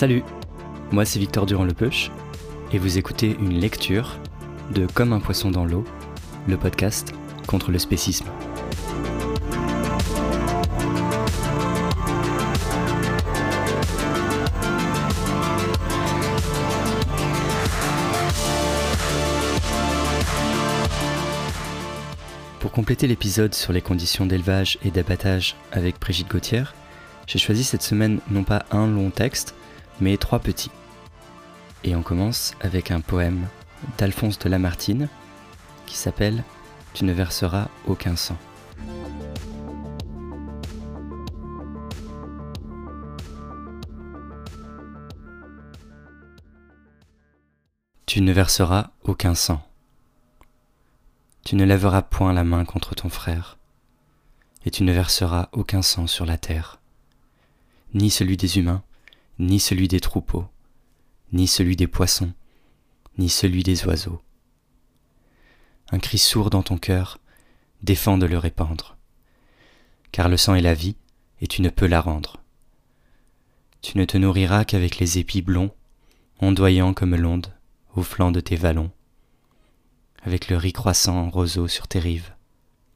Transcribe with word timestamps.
Salut, 0.00 0.22
moi 0.92 1.04
c'est 1.04 1.18
Victor 1.18 1.44
Durand-Lepeuche 1.44 2.10
et 2.72 2.78
vous 2.78 2.96
écoutez 2.96 3.36
une 3.38 3.60
lecture 3.60 4.16
de 4.74 4.86
Comme 4.86 5.12
un 5.12 5.20
poisson 5.20 5.50
dans 5.50 5.66
l'eau, 5.66 5.84
le 6.48 6.56
podcast 6.56 7.12
contre 7.46 7.70
le 7.70 7.78
spécisme. 7.78 8.24
Pour 22.58 22.72
compléter 22.72 23.06
l'épisode 23.06 23.52
sur 23.52 23.74
les 23.74 23.82
conditions 23.82 24.24
d'élevage 24.24 24.78
et 24.82 24.90
d'abattage 24.90 25.56
avec 25.72 26.00
Brigitte 26.00 26.30
Gauthier, 26.30 26.64
j'ai 27.26 27.38
choisi 27.38 27.64
cette 27.64 27.82
semaine 27.82 28.20
non 28.30 28.44
pas 28.44 28.64
un 28.70 28.86
long 28.86 29.10
texte, 29.10 29.54
mais 30.00 30.16
trois 30.16 30.38
petits. 30.38 30.70
Et 31.84 31.94
on 31.96 32.02
commence 32.02 32.54
avec 32.60 32.90
un 32.90 33.00
poème 33.00 33.46
d'Alphonse 33.98 34.38
de 34.38 34.48
Lamartine 34.48 35.08
qui 35.86 35.96
s'appelle 35.96 36.44
Tu 36.94 37.04
ne 37.04 37.12
verseras 37.12 37.68
aucun 37.86 38.16
sang. 38.16 38.36
Tu 48.06 48.20
ne 48.22 48.32
verseras 48.32 48.90
aucun 49.04 49.36
sang. 49.36 49.62
Tu 51.44 51.56
ne 51.56 51.64
lèveras 51.64 52.02
point 52.02 52.32
la 52.32 52.44
main 52.44 52.64
contre 52.64 52.94
ton 52.94 53.08
frère, 53.08 53.56
et 54.64 54.70
tu 54.70 54.82
ne 54.82 54.92
verseras 54.92 55.48
aucun 55.52 55.80
sang 55.80 56.06
sur 56.06 56.26
la 56.26 56.36
terre, 56.36 56.80
ni 57.94 58.10
celui 58.10 58.36
des 58.36 58.58
humains, 58.58 58.82
ni 59.40 59.58
celui 59.58 59.88
des 59.88 60.00
troupeaux, 60.00 60.46
ni 61.32 61.46
celui 61.46 61.74
des 61.74 61.86
poissons, 61.86 62.32
ni 63.16 63.30
celui 63.30 63.62
des 63.62 63.86
oiseaux. 63.86 64.20
Un 65.90 65.98
cri 65.98 66.18
sourd 66.18 66.50
dans 66.50 66.62
ton 66.62 66.76
cœur, 66.76 67.18
défends 67.82 68.18
de 68.18 68.26
le 68.26 68.36
répandre, 68.36 68.98
car 70.12 70.28
le 70.28 70.36
sang 70.36 70.54
est 70.54 70.60
la 70.60 70.74
vie, 70.74 70.94
et 71.40 71.46
tu 71.46 71.62
ne 71.62 71.70
peux 71.70 71.86
la 71.86 72.02
rendre. 72.02 72.42
Tu 73.80 73.96
ne 73.96 74.04
te 74.04 74.18
nourriras 74.18 74.66
qu'avec 74.66 74.98
les 74.98 75.16
épis 75.16 75.40
blonds, 75.40 75.74
ondoyant 76.40 76.92
comme 76.92 77.16
l'onde 77.16 77.54
au 77.96 78.02
flanc 78.02 78.32
de 78.32 78.40
tes 78.40 78.56
vallons, 78.56 78.90
avec 80.22 80.48
le 80.48 80.58
riz 80.58 80.74
croissant 80.74 81.16
en 81.16 81.30
roseau 81.30 81.66
sur 81.66 81.88
tes 81.88 81.98
rives, 81.98 82.34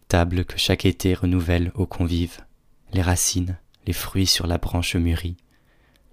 table 0.09 0.44
que 0.44 0.59
chaque 0.59 0.84
été 0.84 1.15
renouvelle 1.15 1.72
aux 1.75 1.87
convives, 1.87 2.44
les 2.93 3.00
racines, 3.00 3.59
les 3.87 3.94
fruits 3.94 4.27
sur 4.27 4.47
la 4.47 4.59
branche 4.59 4.94
mûrie, 4.94 5.38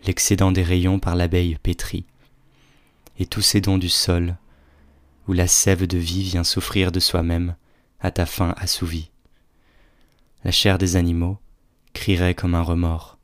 l'excédent 0.06 0.52
des 0.52 0.64
rayons 0.64 1.00
par 1.00 1.16
l'abeille 1.16 1.58
pétrie, 1.62 2.06
et 3.18 3.26
tous 3.26 3.42
ces 3.42 3.62
dons 3.62 3.78
du 3.78 3.90
sol, 3.90 4.38
où 5.28 5.34
la 5.34 5.48
sève 5.48 5.88
de 5.88 5.98
vie 5.98 6.24
vient 6.24 6.44
s'offrir 6.44 6.92
de 6.92 7.00
soi-même 7.00 7.56
à 8.00 8.12
ta 8.12 8.26
faim 8.26 8.56
assouvie. 8.58 9.12
La 10.44 10.52
chair 10.52 10.78
des 10.78 10.96
animaux 10.96 11.38
crierait 11.94 12.36
comme 12.36 12.56
un 12.56 12.64
remords, 12.64 13.18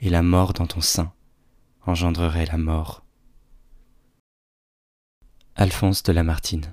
et 0.00 0.10
la 0.10 0.22
mort 0.22 0.52
dans 0.52 0.66
ton 0.66 0.80
sein 0.80 1.12
engendrerait 1.86 2.46
la 2.46 2.58
mort. 2.58 3.02
Alphonse 5.56 6.02
de 6.02 6.12
Lamartine 6.12 6.72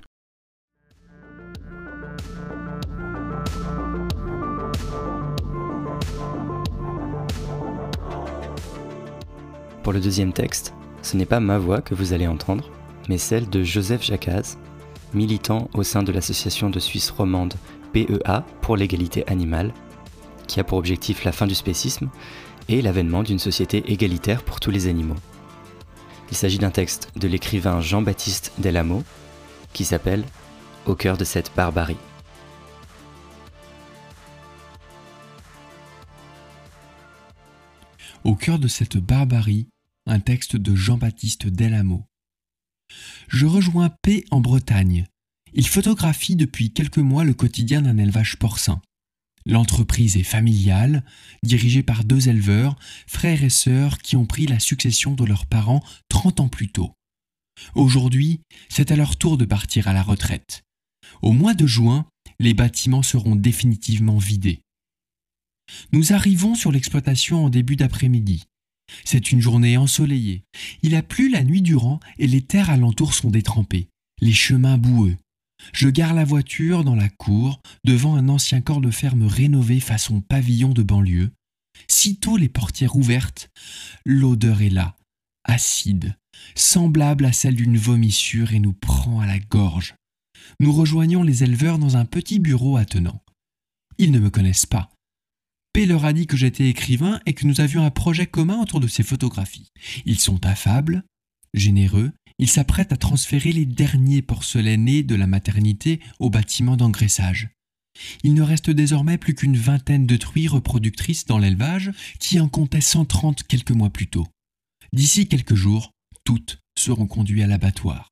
Pour 9.86 9.92
le 9.92 10.00
deuxième 10.00 10.32
texte, 10.32 10.74
ce 11.00 11.16
n'est 11.16 11.26
pas 11.26 11.38
ma 11.38 11.58
voix 11.58 11.80
que 11.80 11.94
vous 11.94 12.12
allez 12.12 12.26
entendre, 12.26 12.72
mais 13.08 13.18
celle 13.18 13.48
de 13.48 13.62
Joseph 13.62 14.02
Jacaz, 14.02 14.58
militant 15.14 15.70
au 15.74 15.84
sein 15.84 16.02
de 16.02 16.10
l'association 16.10 16.70
de 16.70 16.80
Suisse 16.80 17.08
romande 17.08 17.54
PEA 17.92 18.42
pour 18.62 18.76
l'égalité 18.76 19.22
animale, 19.28 19.72
qui 20.48 20.58
a 20.58 20.64
pour 20.64 20.78
objectif 20.78 21.22
la 21.22 21.30
fin 21.30 21.46
du 21.46 21.54
spécisme 21.54 22.10
et 22.68 22.82
l'avènement 22.82 23.22
d'une 23.22 23.38
société 23.38 23.84
égalitaire 23.92 24.42
pour 24.42 24.58
tous 24.58 24.72
les 24.72 24.88
animaux. 24.88 25.14
Il 26.32 26.36
s'agit 26.36 26.58
d'un 26.58 26.72
texte 26.72 27.12
de 27.14 27.28
l'écrivain 27.28 27.80
Jean-Baptiste 27.80 28.54
Delamo 28.58 29.04
qui 29.72 29.84
s'appelle 29.84 30.24
Au 30.86 30.96
cœur 30.96 31.16
de 31.16 31.24
cette 31.24 31.52
barbarie. 31.54 31.96
Au 38.24 38.34
cœur 38.34 38.58
de 38.58 38.66
cette 38.66 38.96
barbarie, 38.96 39.68
un 40.06 40.20
texte 40.20 40.56
de 40.56 40.74
Jean-Baptiste 40.74 41.48
Delamo. 41.48 42.04
Je 43.28 43.46
rejoins 43.46 43.90
P 44.02 44.24
en 44.30 44.40
Bretagne. 44.40 45.06
Il 45.52 45.66
photographie 45.66 46.36
depuis 46.36 46.72
quelques 46.72 46.98
mois 46.98 47.24
le 47.24 47.34
quotidien 47.34 47.82
d'un 47.82 47.98
élevage 47.98 48.36
porcin. 48.36 48.80
L'entreprise 49.44 50.16
est 50.16 50.22
familiale, 50.22 51.04
dirigée 51.42 51.82
par 51.82 52.04
deux 52.04 52.28
éleveurs, 52.28 52.76
frères 53.06 53.42
et 53.44 53.50
sœurs 53.50 53.98
qui 53.98 54.16
ont 54.16 54.26
pris 54.26 54.46
la 54.46 54.58
succession 54.58 55.14
de 55.14 55.24
leurs 55.24 55.46
parents 55.46 55.84
30 56.08 56.40
ans 56.40 56.48
plus 56.48 56.68
tôt. 56.68 56.92
Aujourd'hui, 57.74 58.40
c'est 58.68 58.90
à 58.90 58.96
leur 58.96 59.16
tour 59.16 59.38
de 59.38 59.44
partir 59.44 59.88
à 59.88 59.92
la 59.92 60.02
retraite. 60.02 60.62
Au 61.22 61.32
mois 61.32 61.54
de 61.54 61.66
juin, 61.66 62.06
les 62.38 62.54
bâtiments 62.54 63.02
seront 63.02 63.36
définitivement 63.36 64.18
vidés. 64.18 64.60
Nous 65.92 66.12
arrivons 66.12 66.54
sur 66.54 66.70
l'exploitation 66.70 67.44
en 67.44 67.50
début 67.50 67.76
d'après-midi. 67.76 68.44
C'est 69.04 69.32
une 69.32 69.40
journée 69.40 69.76
ensoleillée. 69.76 70.44
Il 70.82 70.94
a 70.94 71.02
plu 71.02 71.28
la 71.28 71.44
nuit 71.44 71.62
durant 71.62 72.00
et 72.18 72.26
les 72.26 72.42
terres 72.42 72.70
alentours 72.70 73.14
sont 73.14 73.30
détrempées, 73.30 73.88
les 74.20 74.32
chemins 74.32 74.78
boueux. 74.78 75.16
Je 75.72 75.88
gare 75.88 76.14
la 76.14 76.24
voiture 76.24 76.84
dans 76.84 76.94
la 76.94 77.08
cour, 77.08 77.60
devant 77.84 78.16
un 78.16 78.28
ancien 78.28 78.60
corps 78.60 78.80
de 78.80 78.90
ferme 78.90 79.26
rénové 79.26 79.80
façon 79.80 80.20
pavillon 80.20 80.72
de 80.72 80.82
banlieue. 80.82 81.30
Sitôt 81.88 82.36
les 82.36 82.48
portières 82.48 82.96
ouvertes, 82.96 83.50
l'odeur 84.04 84.62
est 84.62 84.70
là, 84.70 84.96
acide, 85.44 86.16
semblable 86.54 87.24
à 87.24 87.32
celle 87.32 87.54
d'une 87.54 87.76
vomissure 87.76 88.52
et 88.52 88.60
nous 88.60 88.72
prend 88.72 89.20
à 89.20 89.26
la 89.26 89.38
gorge. 89.38 89.94
Nous 90.60 90.72
rejoignons 90.72 91.22
les 91.22 91.42
éleveurs 91.42 91.78
dans 91.78 91.96
un 91.96 92.04
petit 92.04 92.38
bureau 92.38 92.76
attenant. 92.76 93.22
Ils 93.98 94.12
ne 94.12 94.20
me 94.20 94.30
connaissent 94.30 94.66
pas. 94.66 94.90
P 95.76 95.84
leur 95.84 96.06
a 96.06 96.14
dit 96.14 96.26
que 96.26 96.38
j'étais 96.38 96.70
écrivain 96.70 97.20
et 97.26 97.34
que 97.34 97.46
nous 97.46 97.60
avions 97.60 97.84
un 97.84 97.90
projet 97.90 98.26
commun 98.26 98.62
autour 98.62 98.80
de 98.80 98.88
ces 98.88 99.02
photographies. 99.02 99.72
Ils 100.06 100.18
sont 100.18 100.46
affables, 100.46 101.04
généreux, 101.52 102.12
ils 102.38 102.48
s'apprêtent 102.48 102.94
à 102.94 102.96
transférer 102.96 103.52
les 103.52 103.66
derniers 103.66 104.22
porcelainés 104.22 105.02
de 105.02 105.14
la 105.14 105.26
maternité 105.26 106.00
au 106.18 106.30
bâtiment 106.30 106.78
d'engraissage. 106.78 107.50
Il 108.24 108.32
ne 108.32 108.40
reste 108.40 108.70
désormais 108.70 109.18
plus 109.18 109.34
qu'une 109.34 109.58
vingtaine 109.58 110.06
de 110.06 110.16
truies 110.16 110.48
reproductrices 110.48 111.26
dans 111.26 111.36
l'élevage 111.36 111.92
qui 112.20 112.40
en 112.40 112.48
comptaient 112.48 112.80
130 112.80 113.42
quelques 113.42 113.70
mois 113.72 113.90
plus 113.90 114.06
tôt. 114.06 114.26
D'ici 114.94 115.28
quelques 115.28 115.56
jours, 115.56 115.90
toutes 116.24 116.58
seront 116.78 117.06
conduites 117.06 117.44
à 117.44 117.46
l'abattoir. 117.46 118.08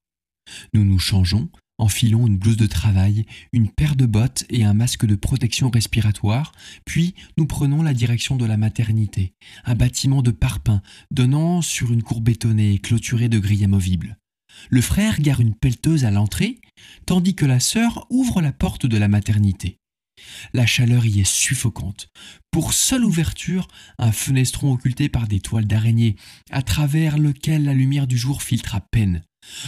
Nous 0.74 0.84
nous 0.84 0.98
changeons, 0.98 1.48
Enfilons 1.78 2.28
une 2.28 2.38
blouse 2.38 2.56
de 2.56 2.66
travail, 2.66 3.26
une 3.52 3.68
paire 3.68 3.96
de 3.96 4.06
bottes 4.06 4.44
et 4.48 4.64
un 4.64 4.74
masque 4.74 5.06
de 5.06 5.16
protection 5.16 5.70
respiratoire, 5.70 6.52
puis 6.84 7.14
nous 7.36 7.46
prenons 7.46 7.82
la 7.82 7.94
direction 7.94 8.36
de 8.36 8.44
la 8.44 8.56
maternité, 8.56 9.34
un 9.64 9.74
bâtiment 9.74 10.22
de 10.22 10.30
parpaing 10.30 10.82
donnant 11.10 11.62
sur 11.62 11.92
une 11.92 12.04
cour 12.04 12.20
bétonnée 12.20 12.78
clôturée 12.78 13.28
de 13.28 13.40
grilles 13.40 13.64
amovibles. 13.64 14.18
Le 14.70 14.80
frère 14.80 15.20
gare 15.20 15.40
une 15.40 15.54
pelleteuse 15.54 16.04
à 16.04 16.12
l'entrée, 16.12 16.60
tandis 17.06 17.34
que 17.34 17.44
la 17.44 17.58
sœur 17.58 18.06
ouvre 18.08 18.40
la 18.40 18.52
porte 18.52 18.86
de 18.86 18.96
la 18.96 19.08
maternité. 19.08 19.78
La 20.52 20.66
chaleur 20.66 21.04
y 21.04 21.20
est 21.20 21.28
suffocante. 21.28 22.08
Pour 22.52 22.72
seule 22.72 23.04
ouverture, 23.04 23.66
un 23.98 24.12
fenestron 24.12 24.72
occulté 24.72 25.08
par 25.08 25.26
des 25.26 25.40
toiles 25.40 25.66
d'araignée, 25.66 26.14
à 26.50 26.62
travers 26.62 27.18
lequel 27.18 27.64
la 27.64 27.74
lumière 27.74 28.06
du 28.06 28.16
jour 28.16 28.42
filtre 28.42 28.76
à 28.76 28.80
peine. 28.80 29.22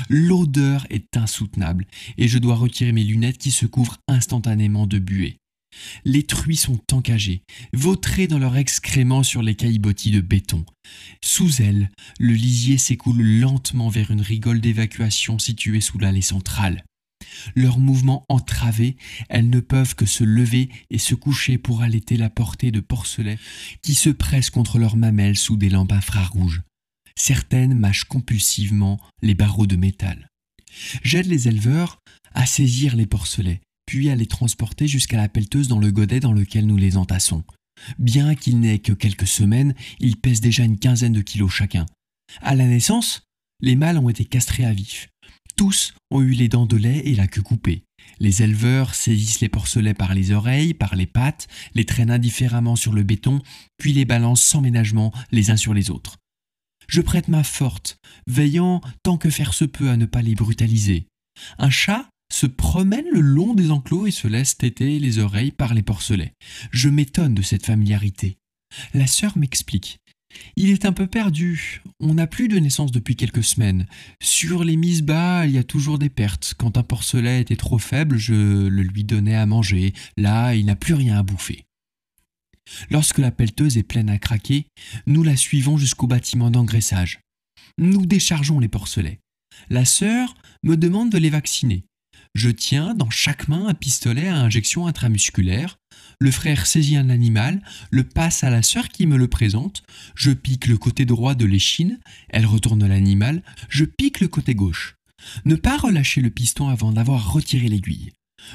L'odeur 0.08 0.86
est 0.90 1.16
insoutenable, 1.16 1.86
et 2.18 2.28
je 2.28 2.38
dois 2.38 2.56
retirer 2.56 2.92
mes 2.92 3.04
lunettes 3.04 3.38
qui 3.38 3.50
se 3.50 3.66
couvrent 3.66 3.98
instantanément 4.08 4.86
de 4.86 4.98
buée. 4.98 5.36
Les 6.04 6.22
truies 6.22 6.56
sont 6.56 6.80
encagées, 6.92 7.42
vautrées 7.72 8.26
dans 8.26 8.38
leurs 8.38 8.56
excréments 8.56 9.22
sur 9.22 9.42
les 9.42 9.54
caillebotis 9.54 10.10
de 10.10 10.20
béton. 10.20 10.64
Sous 11.22 11.60
elles, 11.60 11.90
le 12.18 12.32
lisier 12.32 12.78
s'écoule 12.78 13.22
lentement 13.22 13.88
vers 13.88 14.10
une 14.10 14.20
rigole 14.20 14.60
d'évacuation 14.60 15.38
située 15.38 15.80
sous 15.80 15.98
l'allée 15.98 16.22
centrale. 16.22 16.84
Leurs 17.54 17.78
mouvements 17.78 18.24
entravés, 18.28 18.96
elles 19.28 19.50
ne 19.50 19.60
peuvent 19.60 19.94
que 19.94 20.06
se 20.06 20.24
lever 20.24 20.68
et 20.90 20.98
se 20.98 21.14
coucher 21.14 21.58
pour 21.58 21.82
allaiter 21.82 22.16
la 22.16 22.30
portée 22.30 22.70
de 22.70 22.80
porcelets 22.80 23.38
qui 23.82 23.94
se 23.94 24.10
pressent 24.10 24.50
contre 24.50 24.78
leurs 24.78 24.96
mamelles 24.96 25.36
sous 25.36 25.56
des 25.56 25.70
lampes 25.70 25.92
infrarouges. 25.92 26.62
Certaines 27.18 27.74
mâchent 27.74 28.04
compulsivement 28.04 29.00
les 29.22 29.34
barreaux 29.34 29.66
de 29.66 29.76
métal. 29.76 30.28
J'aide 31.02 31.26
les 31.26 31.48
éleveurs 31.48 31.98
à 32.34 32.46
saisir 32.46 32.96
les 32.96 33.06
porcelets, 33.06 33.62
puis 33.86 34.10
à 34.10 34.14
les 34.14 34.26
transporter 34.26 34.86
jusqu'à 34.86 35.16
la 35.16 35.28
pelleteuse 35.28 35.68
dans 35.68 35.78
le 35.78 35.90
godet 35.90 36.20
dans 36.20 36.32
lequel 36.32 36.66
nous 36.66 36.76
les 36.76 36.96
entassons. 36.96 37.44
Bien 37.98 38.34
qu'ils 38.34 38.60
n'aient 38.60 38.78
que 38.78 38.92
quelques 38.92 39.26
semaines, 39.26 39.74
ils 39.98 40.16
pèsent 40.16 40.40
déjà 40.40 40.64
une 40.64 40.78
quinzaine 40.78 41.12
de 41.12 41.22
kilos 41.22 41.52
chacun. 41.52 41.86
À 42.42 42.54
la 42.54 42.66
naissance, 42.66 43.22
les 43.60 43.76
mâles 43.76 43.98
ont 43.98 44.08
été 44.08 44.24
castrés 44.24 44.64
à 44.64 44.72
vif. 44.72 45.08
Tous 45.56 45.94
ont 46.10 46.20
eu 46.20 46.32
les 46.32 46.48
dents 46.48 46.66
de 46.66 46.76
lait 46.76 47.02
et 47.06 47.14
la 47.14 47.26
queue 47.26 47.42
coupée. 47.42 47.82
Les 48.18 48.42
éleveurs 48.42 48.94
saisissent 48.94 49.40
les 49.40 49.48
porcelets 49.48 49.94
par 49.94 50.14
les 50.14 50.30
oreilles, 50.32 50.74
par 50.74 50.96
les 50.96 51.06
pattes, 51.06 51.48
les 51.74 51.84
traînent 51.84 52.10
indifféremment 52.10 52.76
sur 52.76 52.92
le 52.92 53.02
béton, 53.02 53.40
puis 53.78 53.92
les 53.92 54.04
balancent 54.04 54.42
sans 54.42 54.60
ménagement 54.60 55.12
les 55.32 55.50
uns 55.50 55.56
sur 55.56 55.72
les 55.72 55.90
autres. 55.90 56.18
Je 56.88 57.00
prête 57.00 57.28
main 57.28 57.42
forte, 57.42 57.98
veillant 58.26 58.80
tant 59.02 59.16
que 59.16 59.30
faire 59.30 59.54
se 59.54 59.64
peut 59.64 59.90
à 59.90 59.96
ne 59.96 60.06
pas 60.06 60.22
les 60.22 60.34
brutaliser. 60.34 61.06
Un 61.58 61.70
chat 61.70 62.08
se 62.32 62.46
promène 62.46 63.06
le 63.12 63.20
long 63.20 63.54
des 63.54 63.70
enclos 63.70 64.06
et 64.06 64.10
se 64.10 64.28
laisse 64.28 64.56
têter 64.56 64.98
les 64.98 65.18
oreilles 65.18 65.52
par 65.52 65.74
les 65.74 65.82
porcelets. 65.82 66.32
Je 66.70 66.88
m'étonne 66.88 67.34
de 67.34 67.42
cette 67.42 67.66
familiarité. 67.66 68.36
La 68.94 69.06
sœur 69.06 69.38
m'explique. 69.38 69.98
Il 70.56 70.70
est 70.70 70.84
un 70.84 70.92
peu 70.92 71.06
perdu. 71.06 71.82
On 72.00 72.14
n'a 72.14 72.26
plus 72.26 72.48
de 72.48 72.58
naissance 72.58 72.92
depuis 72.92 73.16
quelques 73.16 73.44
semaines. 73.44 73.86
Sur 74.20 74.64
les 74.64 74.76
mises 74.76 75.02
bas, 75.02 75.46
il 75.46 75.52
y 75.52 75.58
a 75.58 75.64
toujours 75.64 75.98
des 75.98 76.10
pertes. 76.10 76.54
Quand 76.58 76.76
un 76.76 76.82
porcelet 76.82 77.40
était 77.40 77.56
trop 77.56 77.78
faible, 77.78 78.18
je 78.18 78.66
le 78.68 78.82
lui 78.82 79.04
donnais 79.04 79.36
à 79.36 79.46
manger. 79.46 79.94
Là, 80.16 80.54
il 80.54 80.66
n'a 80.66 80.76
plus 80.76 80.94
rien 80.94 81.18
à 81.18 81.22
bouffer. 81.22 81.65
Lorsque 82.90 83.18
la 83.18 83.30
pelleteuse 83.30 83.76
est 83.78 83.82
pleine 83.82 84.10
à 84.10 84.18
craquer, 84.18 84.66
nous 85.06 85.22
la 85.22 85.36
suivons 85.36 85.78
jusqu'au 85.78 86.06
bâtiment 86.06 86.50
d'engraissage. 86.50 87.20
Nous 87.78 88.06
déchargeons 88.06 88.58
les 88.58 88.68
porcelets. 88.68 89.20
La 89.70 89.84
sœur 89.84 90.34
me 90.62 90.76
demande 90.76 91.10
de 91.10 91.18
les 91.18 91.30
vacciner. 91.30 91.84
Je 92.34 92.50
tiens 92.50 92.94
dans 92.94 93.10
chaque 93.10 93.48
main 93.48 93.66
un 93.66 93.74
pistolet 93.74 94.28
à 94.28 94.36
injection 94.36 94.86
intramusculaire. 94.86 95.78
Le 96.20 96.30
frère 96.30 96.66
saisit 96.66 96.96
un 96.96 97.08
animal, 97.08 97.62
le 97.90 98.04
passe 98.04 98.44
à 98.44 98.50
la 98.50 98.62
sœur 98.62 98.88
qui 98.88 99.06
me 99.06 99.16
le 99.16 99.28
présente. 99.28 99.82
Je 100.14 100.32
pique 100.32 100.66
le 100.66 100.76
côté 100.76 101.04
droit 101.04 101.34
de 101.34 101.46
l'échine, 101.46 101.98
elle 102.28 102.46
retourne 102.46 102.86
l'animal, 102.86 103.42
je 103.68 103.84
pique 103.84 104.20
le 104.20 104.28
côté 104.28 104.54
gauche. 104.54 104.96
Ne 105.44 105.56
pas 105.56 105.76
relâcher 105.76 106.20
le 106.20 106.30
piston 106.30 106.68
avant 106.68 106.92
d'avoir 106.92 107.32
retiré 107.32 107.68
l'aiguille. 107.68 108.12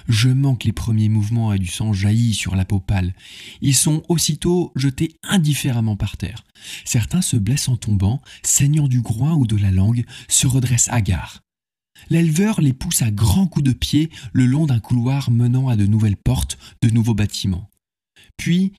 Je 0.08 0.30
manque 0.30 0.64
les 0.64 0.72
premiers 0.72 1.10
mouvements 1.10 1.54
et 1.54 1.60
du 1.60 1.68
sang 1.68 1.94
jaillit 1.94 2.34
sur 2.34 2.56
la 2.56 2.66
peau 2.66 2.80
pâle. 2.80 3.14
Ils 3.62 3.76
sont 3.76 4.04
aussitôt 4.10 4.72
jetés 4.76 5.16
indifféremment 5.24 5.96
par 5.96 6.18
terre. 6.18 6.44
Certains 6.86 7.22
se 7.22 7.38
blessent 7.38 7.70
en 7.70 7.78
tombant, 7.78 8.22
saignant 8.44 8.88
du 8.88 9.02
groin 9.02 9.34
ou 9.34 9.48
de 9.48 9.58
la 9.58 9.72
langue, 9.72 10.06
se 10.28 10.48
redressent 10.48 10.90
hagards. 10.90 11.42
L'éleveur 12.10 12.62
les 12.62 12.74
pousse 12.74 13.02
à 13.02 13.12
grands 13.12 13.48
coups 13.48 13.66
de 13.66 13.74
pied 13.74 14.10
le 14.34 14.46
long 14.46 14.66
d'un 14.66 14.80
couloir 14.80 15.32
menant 15.32 15.68
à 15.68 15.76
de 15.76 15.86
nouvelles 15.86 16.18
portes, 16.18 16.58
de 16.82 16.90
nouveaux 16.90 17.14
bâtiments. 17.14 17.70
Puis, 18.38 18.74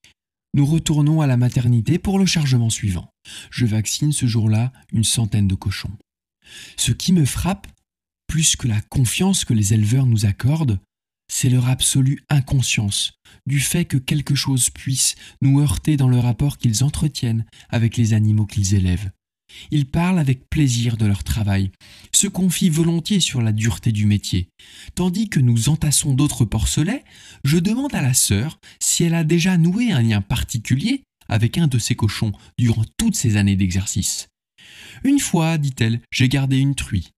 nous 0.54 0.66
retournons 0.66 1.20
à 1.20 1.26
la 1.26 1.36
maternité 1.36 1.98
pour 1.98 2.18
le 2.18 2.26
chargement 2.26 2.68
suivant. 2.68 3.10
Je 3.50 3.64
vaccine 3.64 4.12
ce 4.12 4.26
jour-là 4.26 4.72
une 4.92 5.04
centaine 5.04 5.48
de 5.48 5.54
cochons. 5.54 5.96
Ce 6.76 6.92
qui 6.92 7.12
me 7.12 7.24
frappe, 7.24 7.68
plus 8.26 8.56
que 8.56 8.68
la 8.68 8.80
confiance 8.82 9.44
que 9.44 9.54
les 9.54 9.72
éleveurs 9.72 10.06
nous 10.06 10.26
accordent, 10.26 10.78
c'est 11.32 11.48
leur 11.48 11.68
absolue 11.68 12.22
inconscience 12.28 13.14
du 13.46 13.58
fait 13.58 13.86
que 13.86 13.96
quelque 13.96 14.34
chose 14.34 14.68
puisse 14.68 15.14
nous 15.40 15.60
heurter 15.60 15.96
dans 15.96 16.08
le 16.08 16.18
rapport 16.18 16.58
qu'ils 16.58 16.84
entretiennent 16.84 17.46
avec 17.70 17.96
les 17.96 18.12
animaux 18.12 18.44
qu'ils 18.44 18.74
élèvent. 18.74 19.10
Ils 19.70 19.86
parlent 19.86 20.18
avec 20.18 20.48
plaisir 20.50 20.98
de 20.98 21.06
leur 21.06 21.24
travail, 21.24 21.70
se 22.14 22.26
confient 22.26 22.68
volontiers 22.68 23.20
sur 23.20 23.40
la 23.40 23.52
dureté 23.52 23.92
du 23.92 24.04
métier. 24.04 24.48
Tandis 24.94 25.30
que 25.30 25.40
nous 25.40 25.70
entassons 25.70 26.12
d'autres 26.12 26.44
porcelets, 26.44 27.02
je 27.44 27.56
demande 27.56 27.94
à 27.94 28.02
la 28.02 28.14
sœur 28.14 28.58
si 28.78 29.02
elle 29.02 29.14
a 29.14 29.24
déjà 29.24 29.56
noué 29.56 29.90
un 29.90 30.02
lien 30.02 30.20
particulier 30.20 31.02
avec 31.28 31.56
un 31.56 31.66
de 31.66 31.78
ces 31.78 31.94
cochons 31.94 32.32
durant 32.58 32.84
toutes 32.98 33.16
ces 33.16 33.36
années 33.38 33.56
d'exercice. 33.56 34.28
Une 35.02 35.18
fois, 35.18 35.56
dit-elle, 35.56 36.00
j'ai 36.10 36.28
gardé 36.28 36.58
une 36.58 36.74
truie. 36.74 37.10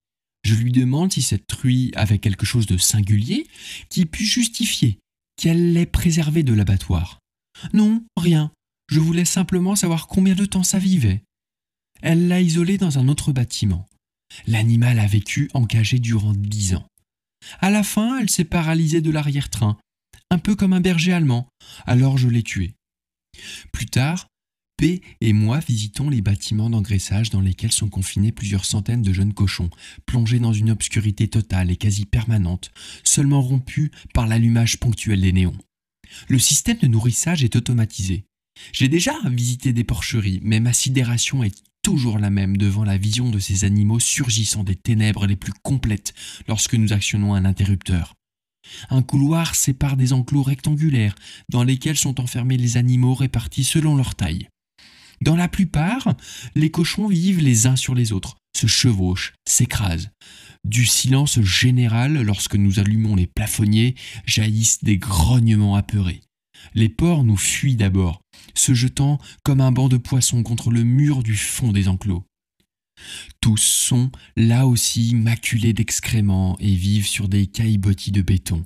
Je 0.45 0.53
lui 0.53 0.71
demande 0.71 1.11
si 1.11 1.23
cette 1.23 1.47
truie 1.47 1.91
avait 1.95 2.19
quelque 2.19 2.45
chose 2.45 2.67
de 2.67 2.77
singulier 2.77 3.47
qui 3.89 4.05
puisse 4.05 4.29
justifier 4.29 4.99
qu'elle 5.37 5.73
l'ait 5.73 5.87
préservée 5.87 6.43
de 6.43 6.53
l'abattoir. 6.53 7.19
Non, 7.73 8.05
rien. 8.15 8.51
Je 8.87 8.99
voulais 8.99 9.25
simplement 9.25 9.75
savoir 9.75 10.05
combien 10.05 10.35
de 10.35 10.45
temps 10.45 10.63
ça 10.63 10.77
vivait. 10.77 11.23
Elle 12.03 12.27
l'a 12.27 12.41
isolée 12.41 12.77
dans 12.77 12.99
un 12.99 13.07
autre 13.07 13.31
bâtiment. 13.31 13.87
L'animal 14.45 14.99
a 14.99 15.07
vécu 15.07 15.49
encagé 15.55 15.97
durant 15.97 16.33
dix 16.33 16.75
ans. 16.75 16.85
À 17.59 17.71
la 17.71 17.81
fin, 17.81 18.19
elle 18.19 18.29
s'est 18.29 18.43
paralysée 18.43 19.01
de 19.01 19.09
l'arrière-train, 19.09 19.79
un 20.29 20.37
peu 20.37 20.55
comme 20.55 20.73
un 20.73 20.81
berger 20.81 21.13
allemand, 21.13 21.47
alors 21.87 22.19
je 22.19 22.27
l'ai 22.27 22.43
tuée. 22.43 22.75
Plus 23.71 23.87
tard, 23.87 24.27
P 24.77 25.01
et 25.21 25.31
moi 25.31 25.59
visitons 25.59 26.09
les 26.09 26.21
bâtiments 26.21 26.69
d'engraissage 26.69 27.29
dans 27.29 27.39
lesquels 27.39 27.71
sont 27.71 27.87
confinés 27.87 28.33
plusieurs 28.33 28.65
centaines 28.65 29.01
de 29.01 29.13
jeunes 29.13 29.33
cochons, 29.33 29.69
plongés 30.05 30.39
dans 30.39 30.51
une 30.51 30.69
obscurité 30.69 31.27
totale 31.29 31.71
et 31.71 31.77
quasi 31.77 32.05
permanente, 32.05 32.71
seulement 33.03 33.41
rompue 33.41 33.91
par 34.13 34.27
l'allumage 34.27 34.77
ponctuel 34.77 35.21
des 35.21 35.31
néons. 35.31 35.57
Le 36.27 36.39
système 36.39 36.77
de 36.77 36.87
nourrissage 36.87 37.43
est 37.43 37.55
automatisé. 37.55 38.25
J'ai 38.71 38.87
déjà 38.87 39.13
visité 39.25 39.73
des 39.73 39.83
porcheries, 39.83 40.39
mais 40.43 40.59
ma 40.59 40.73
sidération 40.73 41.43
est 41.43 41.63
toujours 41.81 42.19
la 42.19 42.29
même 42.29 42.57
devant 42.57 42.83
la 42.83 42.97
vision 42.97 43.29
de 43.29 43.39
ces 43.39 43.63
animaux 43.63 43.99
surgissant 43.99 44.63
des 44.63 44.75
ténèbres 44.75 45.27
les 45.27 45.35
plus 45.35 45.53
complètes 45.63 46.13
lorsque 46.47 46.73
nous 46.73 46.93
actionnons 46.93 47.33
un 47.33 47.45
interrupteur. 47.45 48.15
Un 48.89 49.03
couloir 49.03 49.55
sépare 49.55 49.95
des 49.95 50.11
enclos 50.11 50.43
rectangulaires 50.43 51.15
dans 51.49 51.63
lesquels 51.63 51.97
sont 51.97 52.19
enfermés 52.19 52.57
les 52.57 52.77
animaux 52.77 53.13
répartis 53.13 53.63
selon 53.63 53.95
leur 53.95 54.15
taille. 54.15 54.47
Dans 55.21 55.35
la 55.35 55.47
plupart, 55.47 56.15
les 56.55 56.71
cochons 56.71 57.07
vivent 57.07 57.41
les 57.41 57.67
uns 57.67 57.75
sur 57.75 57.95
les 57.95 58.11
autres, 58.11 58.37
se 58.55 58.67
chevauchent, 58.67 59.33
s'écrasent. 59.47 60.11
Du 60.63 60.85
silence 60.85 61.39
général, 61.41 62.21
lorsque 62.21 62.55
nous 62.55 62.79
allumons 62.79 63.15
les 63.15 63.27
plafonniers, 63.27 63.95
jaillissent 64.25 64.83
des 64.83 64.97
grognements 64.97 65.75
apeurés. 65.75 66.21
Les 66.73 66.89
porcs 66.89 67.23
nous 67.23 67.37
fuient 67.37 67.75
d'abord, 67.75 68.21
se 68.55 68.73
jetant 68.73 69.19
comme 69.43 69.61
un 69.61 69.71
banc 69.71 69.89
de 69.89 69.97
poissons 69.97 70.43
contre 70.43 70.71
le 70.71 70.83
mur 70.83 71.21
du 71.21 71.35
fond 71.35 71.71
des 71.71 71.87
enclos. 71.87 72.25
Tous 73.41 73.57
sont, 73.57 74.09
là 74.35 74.65
aussi, 74.65 75.13
maculés 75.13 75.73
d'excréments 75.73 76.57
et 76.59 76.73
vivent 76.73 77.07
sur 77.07 77.27
des 77.27 77.45
caillebotis 77.45 78.11
de 78.11 78.21
béton. 78.21 78.65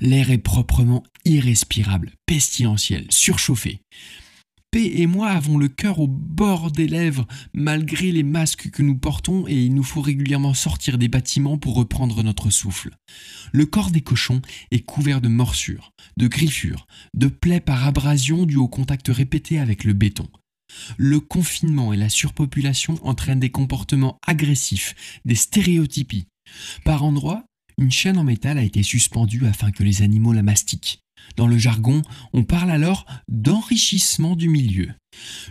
L'air 0.00 0.30
est 0.30 0.38
proprement 0.38 1.04
irrespirable, 1.24 2.12
pestilentiel, 2.26 3.06
surchauffé 3.10 3.80
et 4.84 5.06
moi 5.06 5.28
avons 5.28 5.58
le 5.58 5.68
cœur 5.68 5.98
au 6.00 6.06
bord 6.06 6.70
des 6.70 6.86
lèvres, 6.86 7.26
malgré 7.54 8.12
les 8.12 8.22
masques 8.22 8.70
que 8.70 8.82
nous 8.82 8.96
portons, 8.96 9.46
et 9.48 9.64
il 9.64 9.74
nous 9.74 9.82
faut 9.82 10.00
régulièrement 10.00 10.54
sortir 10.54 10.98
des 10.98 11.08
bâtiments 11.08 11.58
pour 11.58 11.74
reprendre 11.74 12.22
notre 12.22 12.50
souffle. 12.50 12.90
Le 13.52 13.66
corps 13.66 13.90
des 13.90 14.02
cochons 14.02 14.42
est 14.70 14.80
couvert 14.80 15.20
de 15.20 15.28
morsures, 15.28 15.92
de 16.16 16.28
griffures, 16.28 16.86
de 17.14 17.28
plaies 17.28 17.60
par 17.60 17.86
abrasion 17.86 18.44
dues 18.44 18.56
au 18.56 18.68
contact 18.68 19.08
répété 19.08 19.58
avec 19.58 19.84
le 19.84 19.92
béton. 19.92 20.28
Le 20.96 21.20
confinement 21.20 21.92
et 21.92 21.96
la 21.96 22.08
surpopulation 22.08 22.98
entraînent 23.02 23.40
des 23.40 23.50
comportements 23.50 24.18
agressifs, 24.26 24.94
des 25.24 25.34
stéréotypies. 25.34 26.26
Par 26.84 27.04
endroits, 27.04 27.44
Une 27.78 27.90
chaîne 27.90 28.16
en 28.16 28.24
métal 28.24 28.56
a 28.56 28.62
été 28.62 28.82
suspendue 28.82 29.44
afin 29.44 29.70
que 29.70 29.82
les 29.82 30.00
animaux 30.00 30.32
la 30.32 30.42
mastiquent. 30.42 31.02
Dans 31.36 31.46
le 31.46 31.58
jargon, 31.58 32.02
on 32.32 32.44
parle 32.44 32.70
alors 32.70 33.06
d'enrichissement 33.28 34.36
du 34.36 34.48
milieu. 34.48 34.88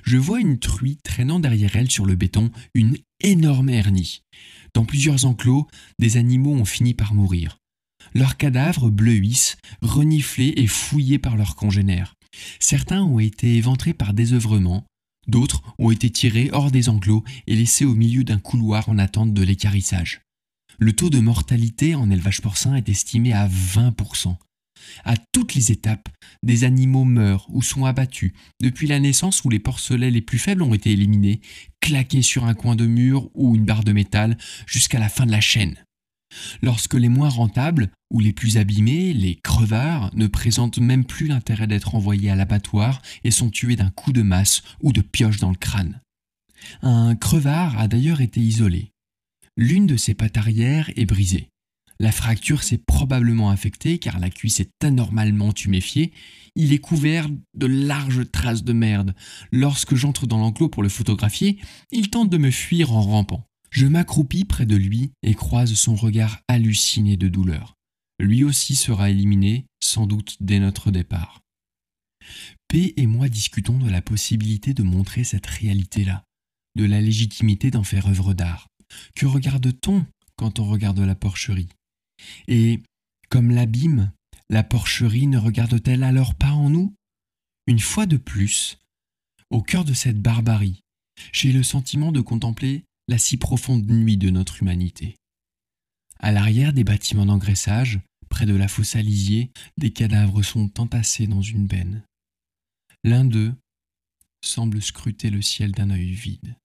Je 0.03 0.17
vois 0.17 0.39
une 0.39 0.59
truie 0.59 0.97
traînant 1.03 1.39
derrière 1.39 1.75
elle 1.75 1.91
sur 1.91 2.05
le 2.05 2.15
béton 2.15 2.51
une 2.73 2.97
énorme 3.21 3.69
hernie. 3.69 4.21
Dans 4.73 4.85
plusieurs 4.85 5.25
enclos, 5.25 5.67
des 5.99 6.17
animaux 6.17 6.53
ont 6.53 6.65
fini 6.65 6.93
par 6.93 7.13
mourir. 7.13 7.57
Leurs 8.13 8.37
cadavres 8.37 8.89
bleuissent, 8.89 9.57
reniflés 9.81 10.53
et 10.57 10.67
fouillés 10.67 11.19
par 11.19 11.37
leurs 11.37 11.55
congénères. 11.55 12.15
Certains 12.59 13.03
ont 13.03 13.19
été 13.19 13.55
éventrés 13.55 13.93
par 13.93 14.13
désœuvrement, 14.13 14.85
d'autres 15.27 15.63
ont 15.79 15.91
été 15.91 16.09
tirés 16.09 16.49
hors 16.51 16.71
des 16.71 16.89
enclos 16.89 17.23
et 17.47 17.55
laissés 17.55 17.85
au 17.85 17.95
milieu 17.95 18.23
d'un 18.23 18.39
couloir 18.39 18.89
en 18.89 18.97
attente 18.97 19.33
de 19.33 19.43
l'écarissage. 19.43 20.21
Le 20.77 20.93
taux 20.93 21.09
de 21.09 21.19
mortalité 21.19 21.95
en 21.95 22.09
élevage 22.11 22.41
porcin 22.41 22.75
est 22.75 22.89
estimé 22.89 23.31
à 23.31 23.47
20%. 23.47 24.35
À 25.03 25.15
toutes 25.31 25.55
les 25.55 25.71
étapes, 25.71 26.09
des 26.43 26.63
animaux 26.63 27.03
meurent 27.03 27.47
ou 27.49 27.61
sont 27.61 27.85
abattus, 27.85 28.33
depuis 28.61 28.87
la 28.87 28.99
naissance 28.99 29.43
où 29.43 29.49
les 29.49 29.59
porcelets 29.59 30.11
les 30.11 30.21
plus 30.21 30.39
faibles 30.39 30.63
ont 30.63 30.73
été 30.73 30.91
éliminés, 30.91 31.41
claqués 31.81 32.21
sur 32.21 32.45
un 32.45 32.53
coin 32.53 32.75
de 32.75 32.85
mur 32.85 33.29
ou 33.33 33.55
une 33.55 33.65
barre 33.65 33.83
de 33.83 33.91
métal, 33.93 34.37
jusqu'à 34.65 34.99
la 34.99 35.09
fin 35.09 35.25
de 35.25 35.31
la 35.31 35.41
chaîne. 35.41 35.75
Lorsque 36.61 36.95
les 36.95 37.09
moins 37.09 37.29
rentables, 37.29 37.89
ou 38.11 38.19
les 38.19 38.33
plus 38.33 38.57
abîmés, 38.57 39.13
les 39.13 39.35
crevards, 39.35 40.11
ne 40.15 40.27
présentent 40.27 40.79
même 40.79 41.05
plus 41.05 41.27
l'intérêt 41.27 41.67
d'être 41.67 41.95
envoyés 41.95 42.29
à 42.29 42.35
l'abattoir 42.35 43.01
et 43.23 43.31
sont 43.31 43.49
tués 43.49 43.75
d'un 43.75 43.91
coup 43.91 44.13
de 44.13 44.21
masse 44.21 44.63
ou 44.81 44.91
de 44.91 45.01
pioche 45.01 45.39
dans 45.39 45.49
le 45.49 45.55
crâne. 45.55 46.01
Un 46.81 47.15
crevard 47.15 47.77
a 47.79 47.87
d'ailleurs 47.87 48.21
été 48.21 48.39
isolé. 48.39 48.91
L'une 49.57 49.87
de 49.87 49.97
ses 49.97 50.13
pattes 50.13 50.37
arrière 50.37 50.89
est 50.95 51.05
brisée. 51.05 51.49
La 51.99 52.11
fracture 52.11 52.63
s'est 52.63 52.77
probablement 52.77 53.49
affectée 53.49 53.99
car 53.99 54.19
la 54.19 54.29
cuisse 54.29 54.59
est 54.59 54.71
anormalement 54.83 55.53
tuméfiée. 55.53 56.11
Il 56.55 56.73
est 56.73 56.79
couvert 56.79 57.29
de 57.53 57.65
larges 57.65 58.29
traces 58.31 58.63
de 58.63 58.73
merde. 58.73 59.15
Lorsque 59.51 59.95
j'entre 59.95 60.27
dans 60.27 60.37
l'enclos 60.37 60.69
pour 60.69 60.83
le 60.83 60.89
photographier, 60.89 61.57
il 61.91 62.09
tente 62.09 62.29
de 62.29 62.37
me 62.37 62.51
fuir 62.51 62.91
en 62.91 63.01
rampant. 63.01 63.45
Je 63.71 63.87
m'accroupis 63.87 64.45
près 64.45 64.65
de 64.65 64.75
lui 64.75 65.11
et 65.23 65.33
croise 65.33 65.73
son 65.73 65.95
regard 65.95 66.39
halluciné 66.47 67.17
de 67.17 67.27
douleur. 67.27 67.75
Lui 68.19 68.43
aussi 68.43 68.75
sera 68.75 69.09
éliminé, 69.09 69.65
sans 69.81 70.07
doute 70.07 70.37
dès 70.39 70.59
notre 70.59 70.91
départ. 70.91 71.41
P 72.67 72.93
et 72.97 73.05
moi 73.05 73.29
discutons 73.29 73.77
de 73.77 73.89
la 73.89 74.01
possibilité 74.01 74.73
de 74.73 74.83
montrer 74.83 75.23
cette 75.23 75.45
réalité-là, 75.45 76.23
de 76.75 76.85
la 76.85 77.01
légitimité 77.01 77.71
d'en 77.71 77.83
faire 77.83 78.07
œuvre 78.07 78.33
d'art. 78.33 78.67
Que 79.15 79.25
regarde-t-on 79.25 80.05
quand 80.37 80.59
on 80.59 80.65
regarde 80.65 80.99
la 80.99 81.15
porcherie? 81.15 81.69
Et, 82.47 82.81
comme 83.29 83.51
l'abîme, 83.51 84.11
la 84.49 84.63
porcherie 84.63 85.27
ne 85.27 85.37
regarde-t-elle 85.37 86.03
alors 86.03 86.35
pas 86.35 86.51
en 86.51 86.69
nous? 86.69 86.93
Une 87.67 87.79
fois 87.79 88.05
de 88.05 88.17
plus, 88.17 88.77
au 89.49 89.61
cœur 89.61 89.85
de 89.85 89.93
cette 89.93 90.21
barbarie, 90.21 90.81
j'ai 91.31 91.51
le 91.51 91.63
sentiment 91.63 92.11
de 92.11 92.21
contempler 92.21 92.83
la 93.07 93.17
si 93.17 93.37
profonde 93.37 93.89
nuit 93.89 94.17
de 94.17 94.29
notre 94.29 94.61
humanité. 94.61 95.15
À 96.19 96.31
l'arrière 96.31 96.73
des 96.73 96.83
bâtiments 96.83 97.25
d'engraissage, 97.25 97.99
près 98.29 98.45
de 98.45 98.55
la 98.55 98.67
fosse 98.67 98.95
à 98.95 99.01
des 99.03 99.91
cadavres 99.91 100.43
sont 100.43 100.79
entassés 100.79 101.27
dans 101.27 101.41
une 101.41 101.67
benne. 101.67 102.03
L'un 103.03 103.25
d'eux 103.25 103.53
semble 104.43 104.81
scruter 104.81 105.29
le 105.29 105.41
ciel 105.41 105.71
d'un 105.71 105.89
œil 105.89 106.11
vide. 106.11 106.55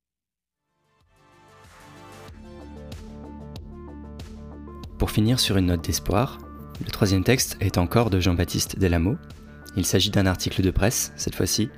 Pour 5.00 5.11
finir 5.11 5.40
sur 5.40 5.57
une 5.57 5.66
note 5.66 5.83
d'espoir, 5.83 6.37
le 6.85 6.90
troisième 6.90 7.25
texte 7.25 7.57
est 7.61 7.78
encore 7.78 8.11
de 8.11 8.21
Jean-Baptiste 8.21 8.78
Delamo. 8.78 9.16
Il 9.75 9.87
s'agit 9.87 10.11
d'un 10.11 10.26
article 10.26 10.61
de 10.61 10.71
presse, 10.71 11.14
cette 11.16 11.35
fois-ci, 11.35 11.71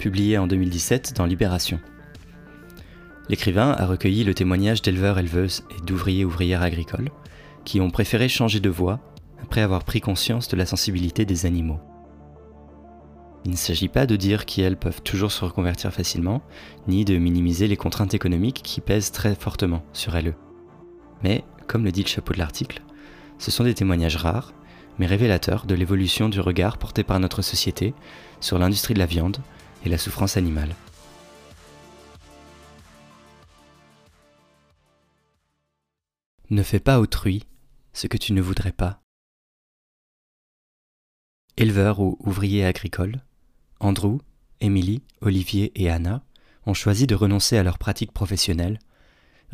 publié 0.00 0.38
en 0.38 0.48
2017 0.48 1.14
dans 1.16 1.24
Libération. 1.24 1.78
L'écrivain 3.28 3.70
a 3.70 3.86
recueilli 3.86 4.24
le 4.24 4.34
témoignage 4.34 4.82
d'éleveurs, 4.82 5.20
éleveuses 5.20 5.62
et 5.70 5.80
d'ouvriers, 5.82 6.24
ouvrières 6.24 6.62
agricoles 6.62 7.12
qui 7.64 7.80
ont 7.80 7.90
préféré 7.90 8.28
changer 8.28 8.58
de 8.58 8.70
voie 8.70 8.98
après 9.40 9.60
avoir 9.60 9.84
pris 9.84 10.00
conscience 10.00 10.48
de 10.48 10.56
la 10.56 10.66
sensibilité 10.66 11.24
des 11.24 11.46
animaux. 11.46 11.78
Il 13.44 13.52
ne 13.52 13.56
s'agit 13.56 13.88
pas 13.88 14.06
de 14.06 14.16
dire 14.16 14.46
qu'elles 14.46 14.76
peuvent 14.76 15.02
toujours 15.02 15.30
se 15.30 15.44
reconvertir 15.44 15.92
facilement, 15.92 16.42
ni 16.88 17.04
de 17.04 17.18
minimiser 17.18 17.68
les 17.68 17.76
contraintes 17.76 18.14
économiques 18.14 18.62
qui 18.64 18.80
pèsent 18.80 19.12
très 19.12 19.36
fortement 19.36 19.84
sur 19.92 20.16
elles. 20.16 20.34
Mais 21.22 21.44
comme 21.66 21.84
le 21.84 21.92
dit 21.92 22.02
le 22.02 22.08
chapeau 22.08 22.32
de 22.32 22.38
l'article, 22.38 22.82
ce 23.38 23.50
sont 23.50 23.64
des 23.64 23.74
témoignages 23.74 24.16
rares, 24.16 24.52
mais 24.98 25.06
révélateurs 25.06 25.66
de 25.66 25.74
l'évolution 25.74 26.28
du 26.28 26.40
regard 26.40 26.78
porté 26.78 27.04
par 27.04 27.20
notre 27.20 27.42
société 27.42 27.94
sur 28.40 28.58
l'industrie 28.58 28.94
de 28.94 28.98
la 28.98 29.06
viande 29.06 29.38
et 29.84 29.88
la 29.88 29.98
souffrance 29.98 30.36
animale. 30.36 30.74
Ne 36.50 36.62
fais 36.62 36.80
pas 36.80 37.00
autrui 37.00 37.44
ce 37.92 38.06
que 38.06 38.16
tu 38.16 38.32
ne 38.32 38.42
voudrais 38.42 38.72
pas. 38.72 39.00
Éleveurs 41.56 42.00
ou 42.00 42.16
ouvriers 42.20 42.64
agricoles, 42.64 43.22
Andrew, 43.80 44.18
Émilie, 44.60 45.02
Olivier 45.20 45.72
et 45.74 45.90
Anna 45.90 46.22
ont 46.66 46.74
choisi 46.74 47.06
de 47.06 47.14
renoncer 47.14 47.56
à 47.56 47.62
leur 47.62 47.78
pratique 47.78 48.12
professionnelle 48.12 48.78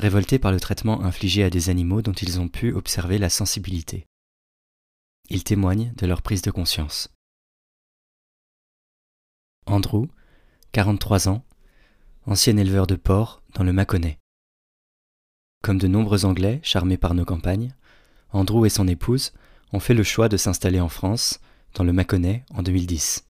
révoltés 0.01 0.39
par 0.39 0.51
le 0.51 0.61
traitement 0.61 1.03
infligé 1.03 1.45
à 1.45 1.51
des 1.51 1.71
animaux 1.71 2.03
dont 2.03 2.13
ils 2.13 2.41
ont 2.41 2.49
pu 2.49 2.73
observer 2.73 3.19
la 3.19 3.31
sensibilité. 3.31 4.07
Ils 5.29 5.45
témoignent 5.45 5.93
de 5.97 6.07
leur 6.07 6.23
prise 6.23 6.43
de 6.43 6.51
conscience. 6.51 7.09
Andrew, 9.67 10.07
43 10.73 11.29
ans, 11.29 11.45
ancien 12.27 12.57
éleveur 12.57 12.87
de 12.87 12.97
porcs 12.97 13.43
dans 13.55 13.63
le 13.63 13.73
Mâconnais. 13.73 14.19
Comme 15.63 15.79
de 15.79 15.87
nombreux 15.87 16.25
Anglais 16.25 16.61
charmés 16.63 16.97
par 16.97 17.15
nos 17.15 17.25
campagnes, 17.25 17.75
Andrew 18.33 18.65
et 18.67 18.71
son 18.71 18.89
épouse 18.89 19.33
ont 19.73 19.81
fait 19.81 19.95
le 19.95 20.03
choix 20.03 20.29
de 20.29 20.37
s'installer 20.37 20.81
en 20.81 20.89
France, 20.89 21.41
dans 21.75 21.85
le 21.85 21.93
Mâconnais, 21.93 22.45
en 22.51 22.63
2010. 22.63 23.27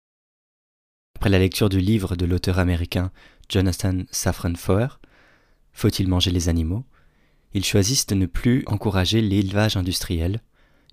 Après 1.17 1.31
la 1.31 1.39
lecture 1.39 1.69
du 1.69 1.81
livre 1.81 2.15
de 2.15 2.27
l'auteur 2.27 2.59
américain 2.61 3.11
Jonathan 3.49 4.03
Safran 4.11 4.55
Foer, 4.55 5.01
faut-il 5.79 6.09
manger 6.09 6.33
les 6.33 6.49
animaux? 6.49 6.85
Ils 7.55 7.65
choisissent 7.65 8.09
de 8.09 8.17
ne 8.17 8.27
plus 8.27 8.65
encourager 8.67 9.21
l'élevage 9.21 9.77
industriel 9.77 10.43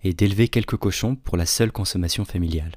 et 0.04 0.14
d'élever 0.14 0.48
quelques 0.48 0.78
cochons 0.78 1.16
pour 1.16 1.38
la 1.38 1.48
seule 1.48 1.72
consommation 1.72 2.24
familiale. 2.24 2.76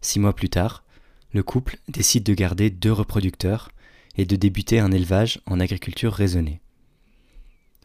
Six 0.00 0.20
mois 0.20 0.34
plus 0.34 0.48
tard, 0.48 0.84
le 1.32 1.42
couple 1.42 1.78
décide 1.88 2.22
de 2.22 2.34
garder 2.34 2.70
deux 2.70 2.92
reproducteurs 2.92 3.72
et 4.16 4.24
de 4.24 4.36
débuter 4.36 4.78
un 4.78 4.92
élevage 4.92 5.40
en 5.46 5.58
agriculture 5.58 6.12
raisonnée. 6.12 6.60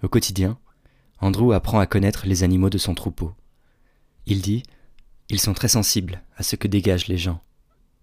Au 0.03 0.07
quotidien, 0.07 0.59
Andrew 1.21 1.53
apprend 1.53 1.79
à 1.79 1.87
connaître 1.87 2.27
les 2.27 2.43
animaux 2.43 2.69
de 2.69 2.77
son 2.77 2.93
troupeau. 2.93 3.33
Il 4.27 4.41
dit 4.41 4.61
Ils 5.29 5.39
sont 5.39 5.55
très 5.55 5.69
sensibles 5.69 6.21
à 6.37 6.43
ce 6.43 6.55
que 6.55 6.67
dégagent 6.67 7.07
les 7.07 7.17
gens. 7.17 7.41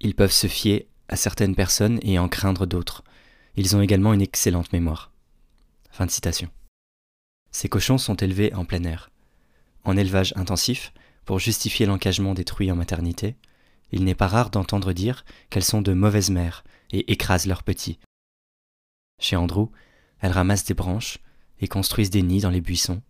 Ils 0.00 0.16
peuvent 0.16 0.32
se 0.32 0.48
fier 0.48 0.88
à 1.08 1.14
certaines 1.14 1.54
personnes 1.54 2.00
et 2.02 2.18
en 2.18 2.28
craindre 2.28 2.66
d'autres, 2.66 3.04
ils 3.56 3.74
ont 3.74 3.80
également 3.80 4.12
une 4.12 4.22
excellente 4.22 4.72
mémoire. 4.72 5.12
Fin 5.90 6.06
de 6.06 6.10
citation. 6.10 6.50
Ces 7.50 7.68
cochons 7.68 7.98
sont 7.98 8.16
élevés 8.16 8.52
en 8.54 8.64
plein 8.64 8.84
air. 8.84 9.10
En 9.84 9.96
élevage 9.96 10.34
intensif, 10.36 10.92
pour 11.24 11.38
justifier 11.38 11.86
l'encagement 11.86 12.34
des 12.34 12.44
truies 12.44 12.70
en 12.70 12.76
maternité, 12.76 13.36
il 13.92 14.04
n'est 14.04 14.14
pas 14.14 14.26
rare 14.26 14.50
d'entendre 14.50 14.92
dire 14.92 15.24
qu'elles 15.48 15.64
sont 15.64 15.80
de 15.80 15.92
mauvaises 15.92 16.30
mères 16.30 16.64
et 16.90 17.10
écrasent 17.12 17.46
leurs 17.46 17.62
petits. 17.62 17.98
Chez 19.20 19.36
Andrew, 19.36 19.70
elles 20.20 20.32
ramassent 20.32 20.64
des 20.64 20.74
branches 20.74 21.18
et 21.60 21.68
construisent 21.68 22.10
des 22.10 22.22
nids 22.22 22.40
dans 22.40 22.50
les 22.50 22.60
buissons, 22.60 23.00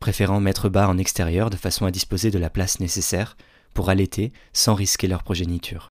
préférant 0.00 0.40
mettre 0.40 0.68
bas 0.68 0.88
en 0.88 0.98
extérieur 0.98 1.50
de 1.50 1.56
façon 1.56 1.84
à 1.86 1.90
disposer 1.90 2.30
de 2.30 2.38
la 2.38 2.50
place 2.50 2.80
nécessaire 2.80 3.36
pour 3.74 3.90
allaiter 3.90 4.32
sans 4.52 4.74
risquer 4.74 5.06
leur 5.06 5.22
progéniture. 5.22 5.88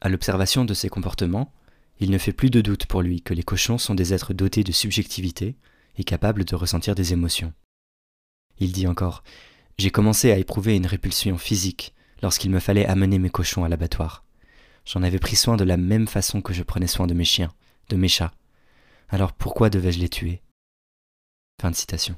À 0.00 0.08
l'observation 0.08 0.64
de 0.64 0.74
ces 0.74 0.88
comportements, 0.88 1.52
il 2.00 2.10
ne 2.10 2.18
fait 2.18 2.32
plus 2.32 2.50
de 2.50 2.60
doute 2.60 2.86
pour 2.86 3.02
lui 3.02 3.22
que 3.22 3.34
les 3.34 3.42
cochons 3.42 3.78
sont 3.78 3.94
des 3.94 4.12
êtres 4.12 4.34
dotés 4.34 4.64
de 4.64 4.72
subjectivité 4.72 5.56
et 5.96 6.04
capables 6.04 6.44
de 6.44 6.56
ressentir 6.56 6.94
des 6.94 7.12
émotions. 7.12 7.52
Il 8.58 8.72
dit 8.72 8.86
encore 8.86 9.22
J'ai 9.78 9.90
commencé 9.90 10.30
à 10.30 10.38
éprouver 10.38 10.76
une 10.76 10.86
répulsion 10.86 11.38
physique 11.38 11.94
lorsqu'il 12.22 12.50
me 12.50 12.60
fallait 12.60 12.86
amener 12.86 13.18
mes 13.18 13.30
cochons 13.30 13.64
à 13.64 13.68
l'abattoir. 13.68 14.24
J'en 14.84 15.02
avais 15.02 15.18
pris 15.18 15.36
soin 15.36 15.56
de 15.56 15.64
la 15.64 15.76
même 15.76 16.08
façon 16.08 16.42
que 16.42 16.52
je 16.52 16.62
prenais 16.62 16.86
soin 16.86 17.06
de 17.06 17.14
mes 17.14 17.24
chiens, 17.24 17.52
de 17.88 17.96
mes 17.96 18.08
chats. 18.08 18.34
Alors 19.08 19.32
pourquoi 19.32 19.70
devais-je 19.70 20.00
les 20.00 20.08
tuer? 20.08 20.42
Fin 21.60 21.70
de 21.70 21.76
citation. 21.76 22.16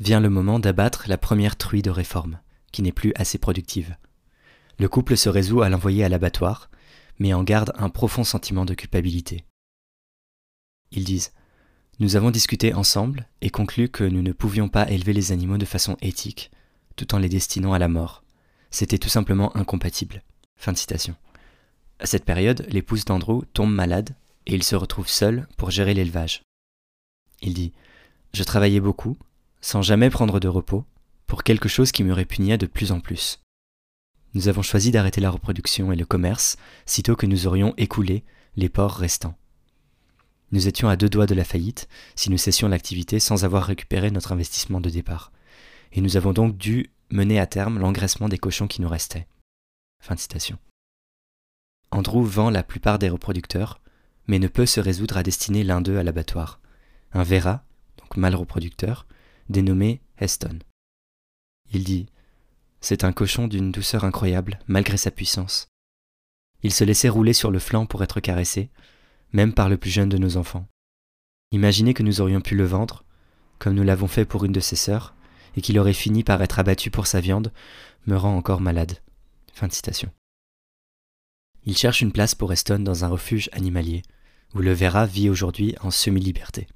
Vient 0.00 0.20
le 0.20 0.30
moment 0.30 0.58
d'abattre 0.58 1.04
la 1.06 1.18
première 1.18 1.56
truie 1.56 1.82
de 1.82 1.90
réforme, 1.90 2.40
qui 2.72 2.82
n'est 2.82 2.92
plus 2.92 3.12
assez 3.14 3.38
productive. 3.38 3.96
Le 4.78 4.88
couple 4.88 5.16
se 5.16 5.28
résout 5.28 5.62
à 5.62 5.68
l'envoyer 5.68 6.02
à 6.02 6.08
l'abattoir, 6.08 6.68
mais 7.18 7.32
en 7.32 7.42
garde 7.42 7.72
un 7.76 7.90
profond 7.90 8.24
sentiment 8.24 8.64
de 8.64 8.74
culpabilité. 8.74 9.44
Ils 10.90 11.04
disent 11.04 11.32
Nous 11.98 12.16
avons 12.16 12.30
discuté 12.30 12.74
ensemble 12.74 13.28
et 13.40 13.50
conclu 13.50 13.88
que 13.88 14.04
nous 14.04 14.22
ne 14.22 14.32
pouvions 14.32 14.68
pas 14.68 14.90
élever 14.90 15.12
les 15.12 15.32
animaux 15.32 15.58
de 15.58 15.64
façon 15.64 15.96
éthique, 16.00 16.50
tout 16.96 17.14
en 17.14 17.18
les 17.18 17.28
destinant 17.28 17.72
à 17.72 17.78
la 17.78 17.88
mort. 17.88 18.22
C'était 18.70 18.98
tout 18.98 19.08
simplement 19.08 19.56
incompatible. 19.56 20.22
Fin 20.56 20.72
de 20.72 20.78
citation. 20.78 21.16
À 21.98 22.06
cette 22.06 22.24
période, 22.24 22.66
l'épouse 22.68 23.04
d'Andrew 23.04 23.44
tombe 23.52 23.72
malade 23.72 24.14
et 24.46 24.54
il 24.54 24.62
se 24.62 24.76
retrouve 24.76 25.08
seul 25.08 25.46
pour 25.56 25.70
gérer 25.70 25.94
l'élevage. 25.94 26.42
Il 27.40 27.54
dit 27.54 27.72
Je 28.32 28.42
travaillais 28.42 28.80
beaucoup, 28.80 29.16
sans 29.60 29.82
jamais 29.82 30.10
prendre 30.10 30.40
de 30.40 30.48
repos, 30.48 30.84
pour 31.26 31.42
quelque 31.42 31.68
chose 31.68 31.92
qui 31.92 32.04
me 32.04 32.12
répugnait 32.12 32.58
de 32.58 32.66
plus 32.66 32.92
en 32.92 33.00
plus. 33.00 33.40
Nous 34.34 34.48
avons 34.48 34.62
choisi 34.62 34.90
d'arrêter 34.90 35.20
la 35.20 35.30
reproduction 35.30 35.92
et 35.92 35.96
le 35.96 36.04
commerce 36.04 36.56
sitôt 36.86 37.14
que 37.14 37.26
nous 37.26 37.46
aurions 37.46 37.72
écoulé 37.76 38.24
les 38.56 38.68
porcs 38.68 38.96
restants. 38.96 39.38
Nous 40.50 40.68
étions 40.68 40.88
à 40.88 40.96
deux 40.96 41.08
doigts 41.08 41.26
de 41.26 41.34
la 41.34 41.44
faillite 41.44 41.88
si 42.16 42.30
nous 42.30 42.38
cessions 42.38 42.68
l'activité 42.68 43.20
sans 43.20 43.44
avoir 43.44 43.64
récupéré 43.64 44.10
notre 44.10 44.32
investissement 44.32 44.80
de 44.80 44.90
départ, 44.90 45.32
et 45.92 46.00
nous 46.00 46.16
avons 46.16 46.32
donc 46.32 46.56
dû 46.56 46.90
mener 47.10 47.38
à 47.38 47.46
terme 47.46 47.78
l'engraissement 47.78 48.28
des 48.28 48.38
cochons 48.38 48.66
qui 48.66 48.82
nous 48.82 48.88
restaient. 48.88 49.28
Fin 50.00 50.16
citation. 50.16 50.58
Andrew 51.92 52.24
vend 52.24 52.50
la 52.50 52.64
plupart 52.64 52.98
des 52.98 53.08
reproducteurs, 53.08 53.80
mais 54.26 54.40
ne 54.40 54.48
peut 54.48 54.66
se 54.66 54.80
résoudre 54.80 55.16
à 55.16 55.22
destiner 55.22 55.62
l'un 55.62 55.80
d'eux 55.80 55.98
à 55.98 56.02
l'abattoir, 56.02 56.60
un 57.12 57.22
Vera, 57.22 57.64
donc 57.98 58.16
mâle 58.16 58.34
reproducteur, 58.34 59.06
dénommé 59.48 60.00
Heston. 60.18 60.58
Il 61.72 61.84
dit 61.84 62.06
C'est 62.84 63.02
un 63.02 63.14
cochon 63.14 63.48
d'une 63.48 63.72
douceur 63.72 64.04
incroyable, 64.04 64.58
malgré 64.66 64.98
sa 64.98 65.10
puissance. 65.10 65.68
Il 66.62 66.70
se 66.70 66.84
laissait 66.84 67.08
rouler 67.08 67.32
sur 67.32 67.50
le 67.50 67.58
flanc 67.58 67.86
pour 67.86 68.02
être 68.02 68.20
caressé, 68.20 68.68
même 69.32 69.54
par 69.54 69.70
le 69.70 69.78
plus 69.78 69.88
jeune 69.88 70.10
de 70.10 70.18
nos 70.18 70.36
enfants. 70.36 70.68
Imaginez 71.50 71.94
que 71.94 72.02
nous 72.02 72.20
aurions 72.20 72.42
pu 72.42 72.54
le 72.54 72.66
vendre, 72.66 73.02
comme 73.58 73.72
nous 73.72 73.84
l'avons 73.84 74.06
fait 74.06 74.26
pour 74.26 74.44
une 74.44 74.52
de 74.52 74.60
ses 74.60 74.76
sœurs, 74.76 75.14
et 75.56 75.62
qu'il 75.62 75.78
aurait 75.78 75.94
fini 75.94 76.24
par 76.24 76.42
être 76.42 76.58
abattu 76.58 76.90
pour 76.90 77.06
sa 77.06 77.22
viande, 77.22 77.54
me 78.06 78.18
rend 78.18 78.36
encore 78.36 78.60
malade. 78.60 78.98
Fin 79.54 79.70
citation. 79.70 80.10
Il 81.64 81.78
cherche 81.78 82.02
une 82.02 82.12
place 82.12 82.34
pour 82.34 82.52
Eston 82.52 82.80
dans 82.80 83.02
un 83.02 83.08
refuge 83.08 83.48
animalier, 83.52 84.02
où 84.54 84.58
le 84.58 84.74
Vera 84.74 85.06
vit 85.06 85.30
aujourd'hui 85.30 85.74
en 85.80 85.90
semi-liberté. 85.90 86.66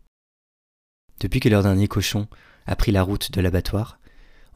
Depuis 1.21 1.41
que 1.41 1.50
leur 1.50 1.62
dernier 1.62 1.87
cochon 1.87 2.29
a 2.65 2.77
pris 2.77 2.93
la 2.93 3.03
route 3.03 3.31
de 3.31 3.43
l'abattoir, 3.43 3.99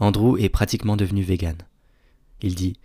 Andrew 0.03 0.37
est 0.37 0.49
pratiquement 0.49 0.97
devenu 0.97 1.23
vegan. 1.23 1.57
Il 2.41 2.57
dit 2.57 2.77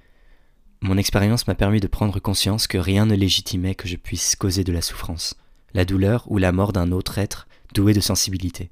mon 0.82 0.98
expérience 0.98 1.48
m'a 1.48 1.56
permis 1.56 1.80
de 1.80 1.88
prendre 1.88 2.20
conscience 2.20 2.68
que 2.68 2.78
rien 2.78 3.08
ne 3.08 3.16
légitimait 3.16 3.74
que 3.74 3.88
je 3.88 3.96
puisse 3.96 4.36
causer 4.36 4.64
de 4.64 4.72
la 4.72 4.84
souffrance, 4.84 5.36
la 5.74 5.84
douleur 5.84 6.32
ou 6.32 6.38
la 6.38 6.52
mort 6.52 6.74
d'un 6.74 6.92
autre 6.92 7.18
être 7.18 7.48
doué 7.74 7.96
de 7.96 8.00
sensibilité. 8.00 8.70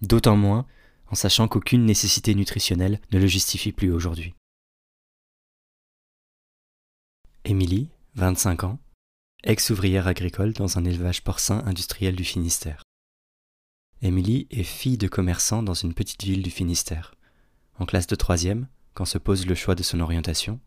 D'autant 0.00 0.36
moins 0.36 0.66
en 1.10 1.16
sachant 1.16 1.48
qu'aucune 1.48 1.84
nécessité 1.84 2.36
nutritionnelle 2.36 3.00
ne 3.10 3.18
le 3.18 3.26
justifie 3.26 3.72
plus 3.72 3.92
aujourd'hui. 3.92 4.34
Émilie, 7.44 7.88
25 8.14 8.62
ans, 8.62 8.78
ex-ouvrière 9.42 10.06
agricole 10.06 10.52
dans 10.52 10.78
un 10.78 10.84
élevage 10.84 11.24
porcin 11.24 11.64
industriel 11.66 12.14
du 12.14 12.24
Finistère. 12.24 12.84
Émilie 14.00 14.46
est 14.52 14.62
fille 14.62 14.98
de 14.98 15.08
commerçant 15.08 15.64
dans 15.64 15.74
une 15.74 15.94
petite 15.94 16.22
ville 16.22 16.44
du 16.44 16.52
Finistère. 16.52 17.17
En 17.78 17.86
classe 17.86 18.06
de 18.06 18.16
troisième, 18.16 18.66
quand 18.94 19.04
se 19.04 19.18
pose 19.18 19.46
le 19.46 19.54
choix 19.54 19.74
de 19.74 19.82
son 19.82 20.00
orientation, 20.00 20.60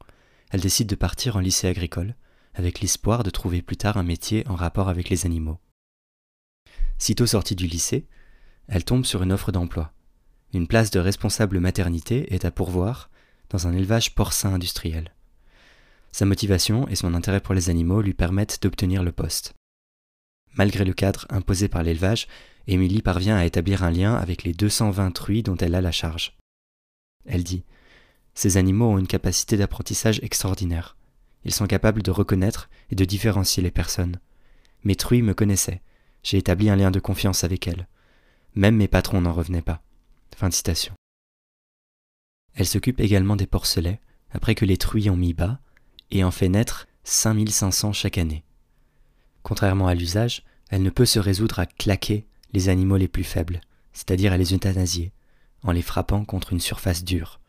elle 0.49 0.61
décide 0.61 0.87
de 0.87 0.95
partir 0.95 1.35
en 1.35 1.39
lycée 1.39 1.67
agricole, 1.67 2.15
avec 2.53 2.79
l'espoir 2.79 3.23
de 3.23 3.29
trouver 3.29 3.61
plus 3.61 3.77
tard 3.77 3.97
un 3.97 4.03
métier 4.03 4.47
en 4.47 4.55
rapport 4.55 4.89
avec 4.89 5.09
les 5.09 5.25
animaux. 5.25 5.59
Sitôt 6.97 7.25
sortie 7.25 7.55
du 7.55 7.67
lycée, 7.67 8.07
elle 8.67 8.85
tombe 8.85 9.05
sur 9.05 9.23
une 9.23 9.33
offre 9.33 9.51
d'emploi. 9.51 9.91
Une 10.53 10.67
place 10.67 10.91
de 10.91 10.99
responsable 10.99 11.59
maternité 11.59 12.33
est 12.33 12.45
à 12.45 12.51
pourvoir 12.51 13.09
dans 13.49 13.67
un 13.67 13.73
élevage 13.73 14.15
porcin 14.15 14.53
industriel. 14.53 15.13
Sa 16.11 16.25
motivation 16.25 16.87
et 16.87 16.95
son 16.95 17.13
intérêt 17.13 17.41
pour 17.41 17.53
les 17.53 17.69
animaux 17.69 18.01
lui 18.01 18.13
permettent 18.13 18.61
d'obtenir 18.61 19.03
le 19.03 19.11
poste. 19.11 19.53
Malgré 20.55 20.83
le 20.83 20.93
cadre 20.93 21.25
imposé 21.29 21.69
par 21.69 21.83
l'élevage, 21.83 22.27
Émilie 22.67 23.01
parvient 23.01 23.37
à 23.37 23.45
établir 23.45 23.83
un 23.83 23.91
lien 23.91 24.15
avec 24.15 24.43
les 24.43 24.53
220 24.53 25.11
truies 25.11 25.43
dont 25.43 25.57
elle 25.57 25.75
a 25.75 25.81
la 25.81 25.91
charge. 25.91 26.37
Elle 27.31 27.43
dit 27.43 27.63
ces 28.33 28.57
animaux 28.57 28.85
ont 28.85 28.97
une 28.97 29.07
capacité 29.07 29.57
d'apprentissage 29.57 30.19
extraordinaire. 30.23 30.95
Ils 31.43 31.53
sont 31.53 31.67
capables 31.67 32.03
de 32.03 32.11
reconnaître 32.11 32.69
et 32.89 32.95
de 32.95 33.05
différencier 33.05 33.63
les 33.63 33.71
personnes. 33.71 34.19
Mes 34.83 34.95
truies 34.95 35.21
me 35.21 35.33
connaissaient. 35.33 35.81
J'ai 36.23 36.37
établi 36.37 36.69
un 36.69 36.75
lien 36.75 36.91
de 36.91 36.99
confiance 36.99 37.43
avec 37.43 37.67
elles. 37.67 37.87
Même 38.55 38.75
mes 38.75 38.87
patrons 38.87 39.21
n'en 39.21 39.33
revenaient 39.33 39.61
pas. 39.61 39.81
Fin 40.35 40.51
citation. 40.51 40.93
Elle 42.55 42.67
s'occupe 42.67 42.99
également 42.99 43.35
des 43.35 43.47
porcelets, 43.47 43.99
après 44.31 44.55
que 44.55 44.65
les 44.65 44.77
truies 44.77 45.09
ont 45.09 45.17
mis 45.17 45.33
bas, 45.33 45.59
et 46.09 46.23
en 46.23 46.31
fait 46.31 46.49
naître 46.49 46.87
5500 47.03 47.93
chaque 47.93 48.17
année. 48.17 48.43
Contrairement 49.43 49.87
à 49.87 49.95
l'usage, 49.95 50.43
elle 50.69 50.83
ne 50.83 50.89
peut 50.89 51.05
se 51.05 51.19
résoudre 51.19 51.59
à 51.59 51.65
claquer 51.65 52.25
les 52.53 52.69
animaux 52.69 52.97
les 52.97 53.07
plus 53.07 53.23
faibles, 53.23 53.61
c'est-à-dire 53.93 54.33
à 54.33 54.37
les 54.37 54.53
euthanasier, 54.53 55.11
en 55.63 55.71
les 55.71 55.81
frappant 55.81 56.25
contre 56.25 56.53
une 56.53 56.59
surface 56.59 57.03
dure. 57.03 57.39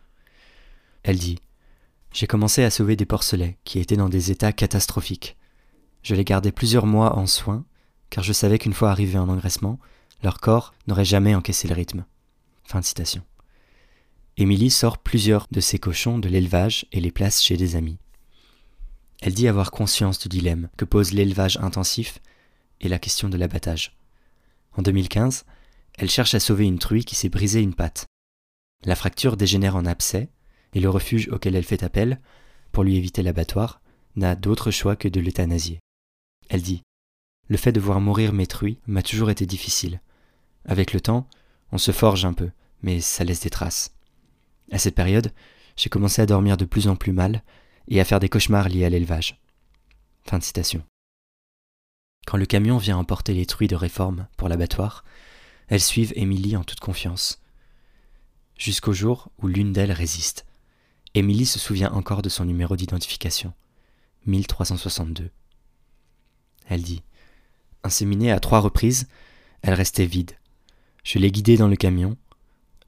Elle 1.02 1.18
dit 1.18 1.38
J'ai 2.12 2.26
commencé 2.26 2.62
à 2.62 2.70
sauver 2.70 2.96
des 2.96 3.06
porcelets 3.06 3.58
qui 3.64 3.78
étaient 3.78 3.96
dans 3.96 4.08
des 4.08 4.30
états 4.30 4.52
catastrophiques. 4.52 5.36
Je 6.02 6.14
les 6.14 6.24
gardais 6.24 6.52
plusieurs 6.52 6.86
mois 6.86 7.16
en 7.16 7.26
soins, 7.26 7.64
car 8.10 8.24
je 8.24 8.32
savais 8.32 8.58
qu'une 8.58 8.74
fois 8.74 8.90
arrivés 8.90 9.18
en 9.18 9.28
engraissement, 9.28 9.78
leur 10.22 10.38
corps 10.38 10.74
n'aurait 10.86 11.04
jamais 11.04 11.34
encaissé 11.34 11.68
le 11.68 11.74
rythme. 11.74 12.04
Fin 12.64 12.80
de 12.80 12.84
citation. 12.84 13.22
Émilie 14.36 14.70
sort 14.70 14.98
plusieurs 14.98 15.46
de 15.50 15.60
ses 15.60 15.78
cochons 15.78 16.18
de 16.18 16.28
l'élevage 16.28 16.86
et 16.92 17.00
les 17.00 17.10
place 17.10 17.42
chez 17.42 17.56
des 17.56 17.76
amis. 17.76 17.98
Elle 19.20 19.34
dit 19.34 19.46
avoir 19.46 19.70
conscience 19.70 20.18
du 20.18 20.28
dilemme 20.28 20.68
que 20.76 20.84
pose 20.84 21.12
l'élevage 21.12 21.58
intensif 21.58 22.18
et 22.80 22.88
la 22.88 22.98
question 22.98 23.28
de 23.28 23.36
l'abattage. 23.36 23.96
En 24.76 24.82
2015, 24.82 25.44
elle 25.98 26.10
cherche 26.10 26.34
à 26.34 26.40
sauver 26.40 26.64
une 26.64 26.78
truie 26.78 27.04
qui 27.04 27.14
s'est 27.14 27.28
brisée 27.28 27.60
une 27.60 27.74
patte. 27.74 28.06
La 28.84 28.96
fracture 28.96 29.36
dégénère 29.36 29.76
en 29.76 29.86
abcès 29.86 30.28
et 30.74 30.80
le 30.80 30.90
refuge 30.90 31.28
auquel 31.28 31.54
elle 31.54 31.64
fait 31.64 31.82
appel, 31.82 32.20
pour 32.72 32.84
lui 32.84 32.96
éviter 32.96 33.22
l'abattoir, 33.22 33.80
n'a 34.16 34.34
d'autre 34.34 34.70
choix 34.70 34.96
que 34.96 35.08
de 35.08 35.20
l'euthanasier. 35.20 35.80
Elle 36.48 36.62
dit 36.62 36.82
Le 37.48 37.56
fait 37.56 37.72
de 37.72 37.80
voir 37.80 38.00
mourir 38.00 38.32
mes 38.32 38.46
truies 38.46 38.78
m'a 38.86 39.02
toujours 39.02 39.30
été 39.30 39.46
difficile. 39.46 40.00
Avec 40.64 40.92
le 40.92 41.00
temps, 41.00 41.28
on 41.70 41.78
se 41.78 41.92
forge 41.92 42.24
un 42.24 42.32
peu, 42.32 42.50
mais 42.82 43.00
ça 43.00 43.24
laisse 43.24 43.40
des 43.40 43.50
traces. 43.50 43.94
À 44.70 44.78
cette 44.78 44.94
période, 44.94 45.32
j'ai 45.76 45.90
commencé 45.90 46.22
à 46.22 46.26
dormir 46.26 46.56
de 46.56 46.64
plus 46.64 46.88
en 46.88 46.96
plus 46.96 47.12
mal 47.12 47.42
et 47.88 48.00
à 48.00 48.04
faire 48.04 48.20
des 48.20 48.28
cauchemars 48.28 48.68
liés 48.68 48.84
à 48.84 48.90
l'élevage. 48.90 49.40
Fin 50.24 50.38
de 50.38 50.44
citation. 50.44 50.82
Quand 52.26 52.36
le 52.36 52.46
camion 52.46 52.78
vient 52.78 52.98
emporter 52.98 53.34
les 53.34 53.46
truies 53.46 53.68
de 53.68 53.76
réforme 53.76 54.28
pour 54.36 54.48
l'abattoir, 54.48 55.04
elles 55.72 55.80
suivent 55.80 56.12
Émilie 56.16 56.54
en 56.54 56.64
toute 56.64 56.80
confiance. 56.80 57.40
Jusqu'au 58.58 58.92
jour 58.92 59.30
où 59.38 59.48
l'une 59.48 59.72
d'elles 59.72 59.90
résiste. 59.90 60.44
Émilie 61.14 61.46
se 61.46 61.58
souvient 61.58 61.90
encore 61.92 62.20
de 62.20 62.28
son 62.28 62.44
numéro 62.44 62.76
d'identification, 62.76 63.54
1362. 64.26 65.30
Elle 66.68 66.82
dit 66.82 67.02
Inséminée 67.84 68.30
à 68.30 68.38
trois 68.38 68.60
reprises, 68.60 69.08
elle 69.62 69.72
restait 69.72 70.04
vide. 70.04 70.32
Je 71.04 71.18
l'ai 71.18 71.30
guidée 71.30 71.56
dans 71.56 71.68
le 71.68 71.76
camion. 71.76 72.18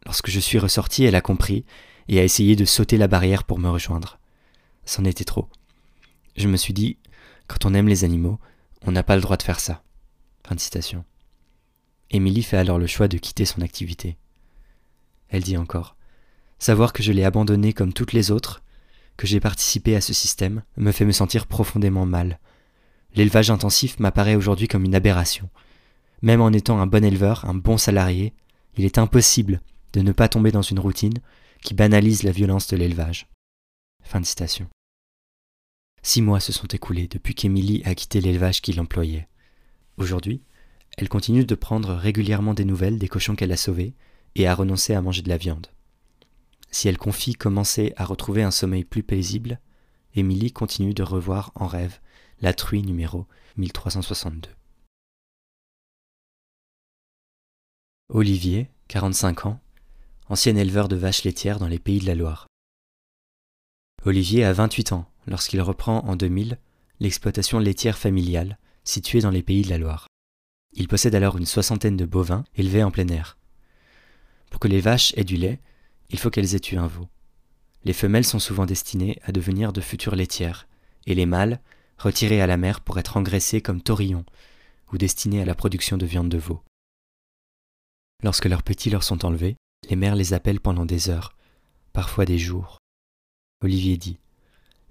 Lorsque 0.05 0.29
je 0.29 0.39
suis 0.39 0.59
ressorti, 0.59 1.05
elle 1.05 1.17
a 1.17 1.23
compris 1.23 1.65
et 2.09 2.21
a 2.21 2.23
essayé 2.23 2.55
de 2.55 2.67
sauter 2.67 2.99
la 2.99 3.09
barrière 3.09 3.45
pour 3.45 3.59
me 3.59 3.71
rejoindre. 3.71 4.19
C'en 4.85 5.07
était 5.07 5.25
trop. 5.25 5.49
Je 6.37 6.49
me 6.49 6.59
suis 6.59 6.75
dit 6.75 6.99
Quand 7.49 7.65
on 7.65 7.73
aime 7.73 7.89
les 7.89 8.05
animaux, 8.05 8.39
on 8.83 8.93
n'a 8.93 9.03
pas 9.03 9.17
le 9.17 9.23
droit 9.23 9.39
de 9.39 9.43
faire 9.43 9.61
ça. 9.61 9.83
Fin 10.47 10.55
de 10.55 10.61
citation. 10.61 11.03
Émilie 12.11 12.43
fait 12.43 12.57
alors 12.57 12.79
le 12.79 12.87
choix 12.87 13.09
de 13.09 13.19
quitter 13.19 13.45
son 13.45 13.61
activité. 13.61 14.17
Elle 15.29 15.43
dit 15.43 15.57
encore 15.57 15.97
Savoir 16.59 16.93
que 16.93 17.03
je 17.03 17.13
l'ai 17.13 17.25
abandonné 17.25 17.73
comme 17.73 17.93
toutes 17.93 18.13
les 18.13 18.31
autres, 18.31 18.63
que 19.17 19.27
j'ai 19.27 19.41
participé 19.41 19.97
à 19.97 20.01
ce 20.01 20.13
système, 20.13 20.63
me 20.77 20.93
fait 20.93 21.05
me 21.05 21.13
sentir 21.13 21.47
profondément 21.47 22.07
mal. 22.07 22.39
L'élevage 23.15 23.51
intensif 23.51 23.99
m'apparaît 23.99 24.35
aujourd'hui 24.35 24.69
comme 24.69 24.85
une 24.85 24.95
aberration. 24.95 25.49
Même 26.23 26.41
en 26.41 26.51
étant 26.51 26.81
un 26.81 26.87
bon 26.87 27.05
éleveur, 27.05 27.45
un 27.45 27.55
bon 27.55 27.77
salarié, 27.77 28.33
il 28.77 28.85
est 28.85 28.99
impossible 28.99 29.61
de 29.93 30.01
ne 30.01 30.13
pas 30.13 30.29
tomber 30.29 30.51
dans 30.51 30.63
une 30.63 30.81
routine 30.81 31.19
qui 31.63 31.75
banalise 31.75 32.23
la 32.23 32.33
violence 32.33 32.67
de 32.69 32.77
l'élevage. 32.77 33.29
Fin 34.03 34.21
de 34.21 34.27
citation. 34.27 34.69
Six 36.03 36.23
mois 36.23 36.41
se 36.41 36.53
sont 36.53 36.67
écoulés 36.67 37.09
depuis 37.09 37.35
qu'Émilie 37.35 37.83
a 37.85 37.95
quitté 37.95 38.21
l'élevage 38.21 38.61
qui 38.61 38.73
l'employait. 38.73 39.29
Aujourd'hui, 39.97 40.43
elle 40.97 41.09
continue 41.09 41.45
de 41.45 41.55
prendre 41.55 41.95
régulièrement 41.95 42.55
des 42.55 42.65
nouvelles 42.65 42.99
des 42.99 43.09
cochons 43.09 43.35
qu'elle 43.35 43.53
a 43.53 43.57
sauvés 43.57 43.95
et 44.37 44.47
a 44.47 44.55
renoncé 44.55 44.95
à 44.95 45.03
manger 45.03 45.23
de 45.23 45.29
la 45.29 45.37
viande. 45.37 45.69
Si 46.71 46.89
elle 46.89 46.99
confie 46.99 47.35
commencer 47.35 47.93
à 47.97 48.05
retrouver 48.05 48.43
un 48.43 48.51
sommeil 48.51 48.85
plus 48.85 49.03
paisible, 49.03 49.61
Émilie 50.15 50.53
continue 50.53 50.95
de 50.95 51.03
revoir 51.03 51.53
en 51.55 51.67
rêve 51.67 51.99
la 52.41 52.53
truie 52.53 52.83
numéro 52.83 53.27
1362. 53.57 54.51
Olivier, 58.09 58.69
45 58.89 59.47
ans, 59.47 59.61
ancien 60.29 60.57
éleveur 60.57 60.89
de 60.89 60.97
vaches 60.97 61.25
laitières 61.25 61.59
dans 61.59 61.69
les 61.69 61.79
pays 61.79 62.01
de 62.01 62.07
la 62.07 62.15
Loire. 62.15 62.47
Olivier 64.05 64.45
a 64.45 64.53
28 64.53 64.93
ans 64.93 65.11
lorsqu'il 65.27 65.61
reprend 65.63 66.01
en 66.07 66.15
2000 66.15 66.59
l'exploitation 67.01 67.59
laitière 67.59 67.99
familiale 67.99 68.59
située 68.85 69.21
dans 69.21 69.31
les 69.31 69.43
pays 69.43 69.63
de 69.63 69.71
la 69.71 69.79
Loire. 69.79 70.07
Il 70.75 70.89
possède 70.89 71.15
alors 71.15 71.37
une 71.37 71.47
soixantaine 71.47 71.97
de 71.97 72.05
bovins 72.05 72.45
élevés 72.57 72.83
en 72.83 72.91
plein 72.91 73.09
air. 73.09 73.39
Pour 74.51 74.61
que 74.61 74.69
les 74.69 74.81
vaches 74.81 75.13
aient 75.17 75.25
du 75.25 75.37
lait, 75.37 75.61
il 76.11 76.19
faut 76.19 76.31
qu'elles 76.31 76.55
aient 76.55 76.73
eu 76.73 76.77
un 76.77 76.87
veau. 76.87 77.09
Les 77.85 77.93
femelles 77.93 78.25
sont 78.25 78.39
souvent 78.39 78.67
destinées 78.67 79.19
à 79.23 79.33
devenir 79.33 79.73
de 79.73 79.81
futures 79.81 80.17
laitières, 80.17 80.67
et 81.07 81.15
les 81.15 81.27
mâles, 81.27 81.61
retirés 81.99 82.41
à 82.41 82.47
la 82.47 82.57
mer 82.57 82.81
pour 82.81 82.99
être 82.99 83.17
engraissés 83.17 83.61
comme 83.61 83.83
taurillons, 83.83 84.25
ou 84.93 84.99
destinés 84.99 85.43
à 85.43 85.45
la 85.45 85.55
production 85.55 85.97
de 85.97 86.07
viande 86.07 86.29
de 86.29 86.39
veau. 86.39 86.63
Lorsque 88.23 88.47
leurs 88.47 88.63
petits 88.63 88.91
leur 88.91 89.03
sont 89.03 89.25
enlevés, 89.25 89.57
les 89.89 89.97
mères 89.97 90.17
les 90.17 90.33
appellent 90.33 90.61
pendant 90.61 90.87
des 90.87 91.11
heures, 91.11 91.37
parfois 91.93 92.25
des 92.25 92.39
jours. 92.39 92.79
Olivier 93.63 93.97
dit 93.97 94.19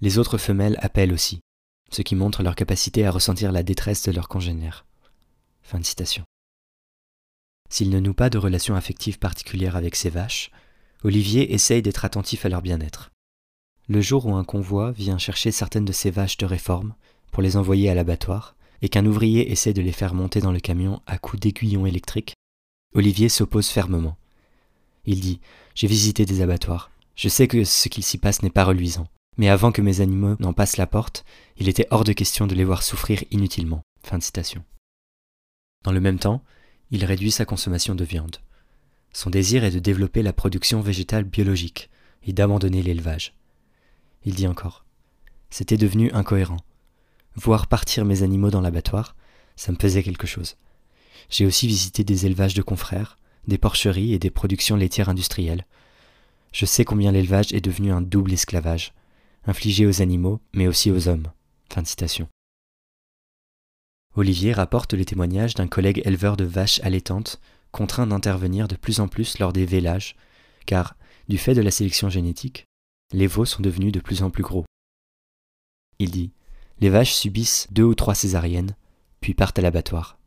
Les 0.01 0.17
autres 0.17 0.37
femelles 0.37 0.77
appellent 0.81 1.13
aussi, 1.13 1.39
ce 1.91 2.01
qui 2.03 2.15
montre 2.15 2.43
leur 2.43 2.55
capacité 2.55 3.05
à 3.05 3.11
ressentir 3.11 3.51
la 3.51 3.63
détresse 3.63 4.03
de 4.03 4.11
leurs 4.11 4.27
congénères. 4.27 4.85
S'il 7.69 7.89
ne 7.89 7.99
noue 7.99 8.13
pas 8.13 8.29
de 8.29 8.37
relation 8.37 8.75
affective 8.75 9.17
particulière 9.17 9.75
avec 9.75 9.95
ses 9.95 10.09
vaches, 10.09 10.51
Olivier 11.03 11.53
essaye 11.53 11.81
d'être 11.81 12.05
attentif 12.05 12.45
à 12.45 12.49
leur 12.49 12.61
bien-être. 12.61 13.11
Le 13.89 13.99
jour 13.99 14.25
où 14.27 14.35
un 14.35 14.43
convoi 14.43 14.91
vient 14.91 15.17
chercher 15.17 15.51
certaines 15.51 15.85
de 15.85 15.91
ses 15.91 16.11
vaches 16.11 16.37
de 16.37 16.45
réforme 16.45 16.93
pour 17.31 17.41
les 17.41 17.57
envoyer 17.57 17.89
à 17.89 17.95
l'abattoir, 17.95 18.55
et 18.81 18.89
qu'un 18.89 19.05
ouvrier 19.05 19.51
essaie 19.51 19.73
de 19.73 19.81
les 19.81 19.91
faire 19.91 20.13
monter 20.13 20.39
dans 20.39 20.51
le 20.51 20.59
camion 20.59 21.01
à 21.07 21.17
coups 21.17 21.41
d'aiguillon 21.41 21.85
électrique, 21.85 22.33
Olivier 22.93 23.29
s'oppose 23.29 23.69
fermement. 23.69 24.17
Il 25.05 25.19
dit 25.19 25.39
J'ai 25.73 25.87
visité 25.87 26.25
des 26.25 26.41
abattoirs. 26.41 26.91
Je 27.15 27.29
sais 27.29 27.47
que 27.47 27.63
ce 27.63 27.89
qu'il 27.89 28.03
s'y 28.03 28.17
passe 28.17 28.43
n'est 28.43 28.49
pas 28.49 28.65
reluisant. 28.65 29.07
Mais 29.37 29.49
avant 29.49 29.71
que 29.71 29.81
mes 29.81 30.01
animaux 30.01 30.35
n'en 30.39 30.53
passent 30.53 30.77
la 30.77 30.85
porte, 30.85 31.25
il 31.57 31.69
était 31.69 31.87
hors 31.89 32.03
de 32.03 32.13
question 32.13 32.45
de 32.45 32.53
les 32.53 32.63
voir 32.63 32.83
souffrir 32.83 33.23
inutilement. 33.31 33.81
Fin 34.03 34.19
de 34.19 34.23
citation. 34.23 34.63
Dans 35.83 35.91
le 35.91 35.99
même 35.99 36.19
temps, 36.19 36.43
il 36.91 37.05
réduit 37.05 37.31
sa 37.31 37.45
consommation 37.45 37.95
de 37.95 38.03
viande. 38.03 38.37
Son 39.13 39.29
désir 39.29 39.63
est 39.63 39.71
de 39.71 39.79
développer 39.79 40.23
la 40.23 40.33
production 40.33 40.81
végétale 40.81 41.23
biologique 41.23 41.89
et 42.23 42.33
d'abandonner 42.33 42.81
l'élevage. 42.81 43.33
Il 44.25 44.35
dit 44.35 44.47
encore 44.47 44.85
C'était 45.49 45.77
devenu 45.77 46.11
incohérent. 46.11 46.57
Voir 47.35 47.67
partir 47.67 48.05
mes 48.05 48.23
animaux 48.23 48.49
dans 48.49 48.61
l'abattoir, 48.61 49.15
ça 49.55 49.71
me 49.71 49.77
faisait 49.77 50.03
quelque 50.03 50.27
chose. 50.27 50.55
J'ai 51.29 51.45
aussi 51.45 51.67
visité 51.67 52.03
des 52.03 52.25
élevages 52.25 52.53
de 52.53 52.61
confrères, 52.61 53.17
des 53.47 53.57
porcheries 53.57 54.13
et 54.13 54.19
des 54.19 54.29
productions 54.29 54.75
laitières 54.75 55.09
industrielles. 55.09 55.65
Je 56.51 56.65
sais 56.65 56.85
combien 56.85 57.11
l'élevage 57.11 57.53
est 57.53 57.61
devenu 57.61 57.91
un 57.91 58.01
double 58.01 58.33
esclavage, 58.33 58.93
infligé 59.45 59.85
aux 59.85 60.01
animaux, 60.01 60.39
mais 60.53 60.67
aussi 60.67 60.91
aux 60.91 61.07
hommes. 61.07 61.27
Fin 61.69 61.81
de 61.81 61.87
citation. 61.87 62.27
Olivier 64.15 64.53
rapporte 64.53 64.93
le 64.93 65.05
témoignage 65.05 65.55
d'un 65.55 65.67
collègue 65.67 66.01
éleveur 66.05 66.37
de 66.37 66.43
vaches 66.43 66.79
allaitantes, 66.83 67.39
contraint 67.71 68.05
d'intervenir 68.05 68.67
de 68.67 68.75
plus 68.75 68.99
en 68.99 69.07
plus 69.07 69.39
lors 69.39 69.53
des 69.53 69.65
vélages, 69.65 70.15
car, 70.65 70.95
du 71.27 71.37
fait 71.37 71.55
de 71.55 71.61
la 71.61 71.71
sélection 71.71 72.09
génétique, 72.09 72.67
les 73.11 73.27
veaux 73.27 73.45
sont 73.45 73.63
devenus 73.63 73.91
de 73.91 73.99
plus 73.99 74.21
en 74.21 74.29
plus 74.29 74.43
gros. 74.43 74.65
Il 75.99 76.11
dit 76.11 76.31
Les 76.79 76.89
vaches 76.89 77.13
subissent 77.13 77.67
deux 77.71 77.83
ou 77.83 77.95
trois 77.95 78.15
césariennes, 78.15 78.75
puis 79.19 79.33
partent 79.33 79.57
à 79.57 79.61
l'abattoir. 79.61 80.19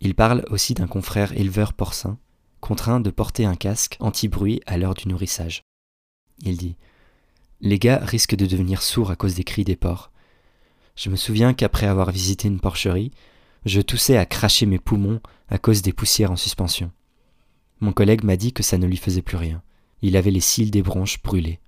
Il 0.00 0.14
parle 0.14 0.44
aussi 0.50 0.74
d'un 0.74 0.86
confrère 0.86 1.32
éleveur 1.32 1.72
porcin, 1.72 2.18
contraint 2.60 3.00
de 3.00 3.10
porter 3.10 3.44
un 3.44 3.56
casque 3.56 3.96
anti-bruit 4.00 4.60
à 4.66 4.78
l'heure 4.78 4.94
du 4.94 5.08
nourrissage. 5.08 5.62
Il 6.40 6.56
dit 6.56 6.76
Les 7.60 7.78
gars 7.78 8.00
risquent 8.02 8.36
de 8.36 8.46
devenir 8.46 8.82
sourds 8.82 9.10
à 9.10 9.16
cause 9.16 9.34
des 9.34 9.44
cris 9.44 9.64
des 9.64 9.76
porcs. 9.76 10.10
Je 10.98 11.10
me 11.10 11.16
souviens 11.16 11.54
qu'après 11.54 11.86
avoir 11.86 12.10
visité 12.10 12.48
une 12.48 12.58
porcherie, 12.58 13.12
je 13.64 13.80
toussais 13.80 14.16
à 14.16 14.26
cracher 14.26 14.66
mes 14.66 14.80
poumons 14.80 15.20
à 15.48 15.56
cause 15.56 15.80
des 15.80 15.92
poussières 15.92 16.32
en 16.32 16.36
suspension. 16.36 16.90
Mon 17.78 17.92
collègue 17.92 18.24
m'a 18.24 18.36
dit 18.36 18.52
que 18.52 18.64
ça 18.64 18.78
ne 18.78 18.86
lui 18.86 18.96
faisait 18.96 19.22
plus 19.22 19.36
rien. 19.36 19.62
Il 20.02 20.16
avait 20.16 20.32
les 20.32 20.40
cils 20.40 20.72
des 20.72 20.82
bronches 20.82 21.22
brûlés. 21.22 21.60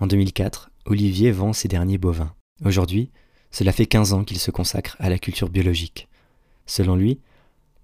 En 0.00 0.06
2004, 0.06 0.70
Olivier 0.86 1.32
vend 1.32 1.52
ses 1.52 1.68
derniers 1.68 1.98
bovins. 1.98 2.34
Aujourd'hui, 2.64 3.10
cela 3.50 3.72
fait 3.72 3.86
15 3.86 4.14
ans 4.14 4.24
qu'il 4.24 4.38
se 4.38 4.50
consacre 4.50 4.96
à 4.98 5.10
la 5.10 5.18
culture 5.18 5.50
biologique. 5.50 6.08
Selon 6.64 6.96
lui, 6.96 7.20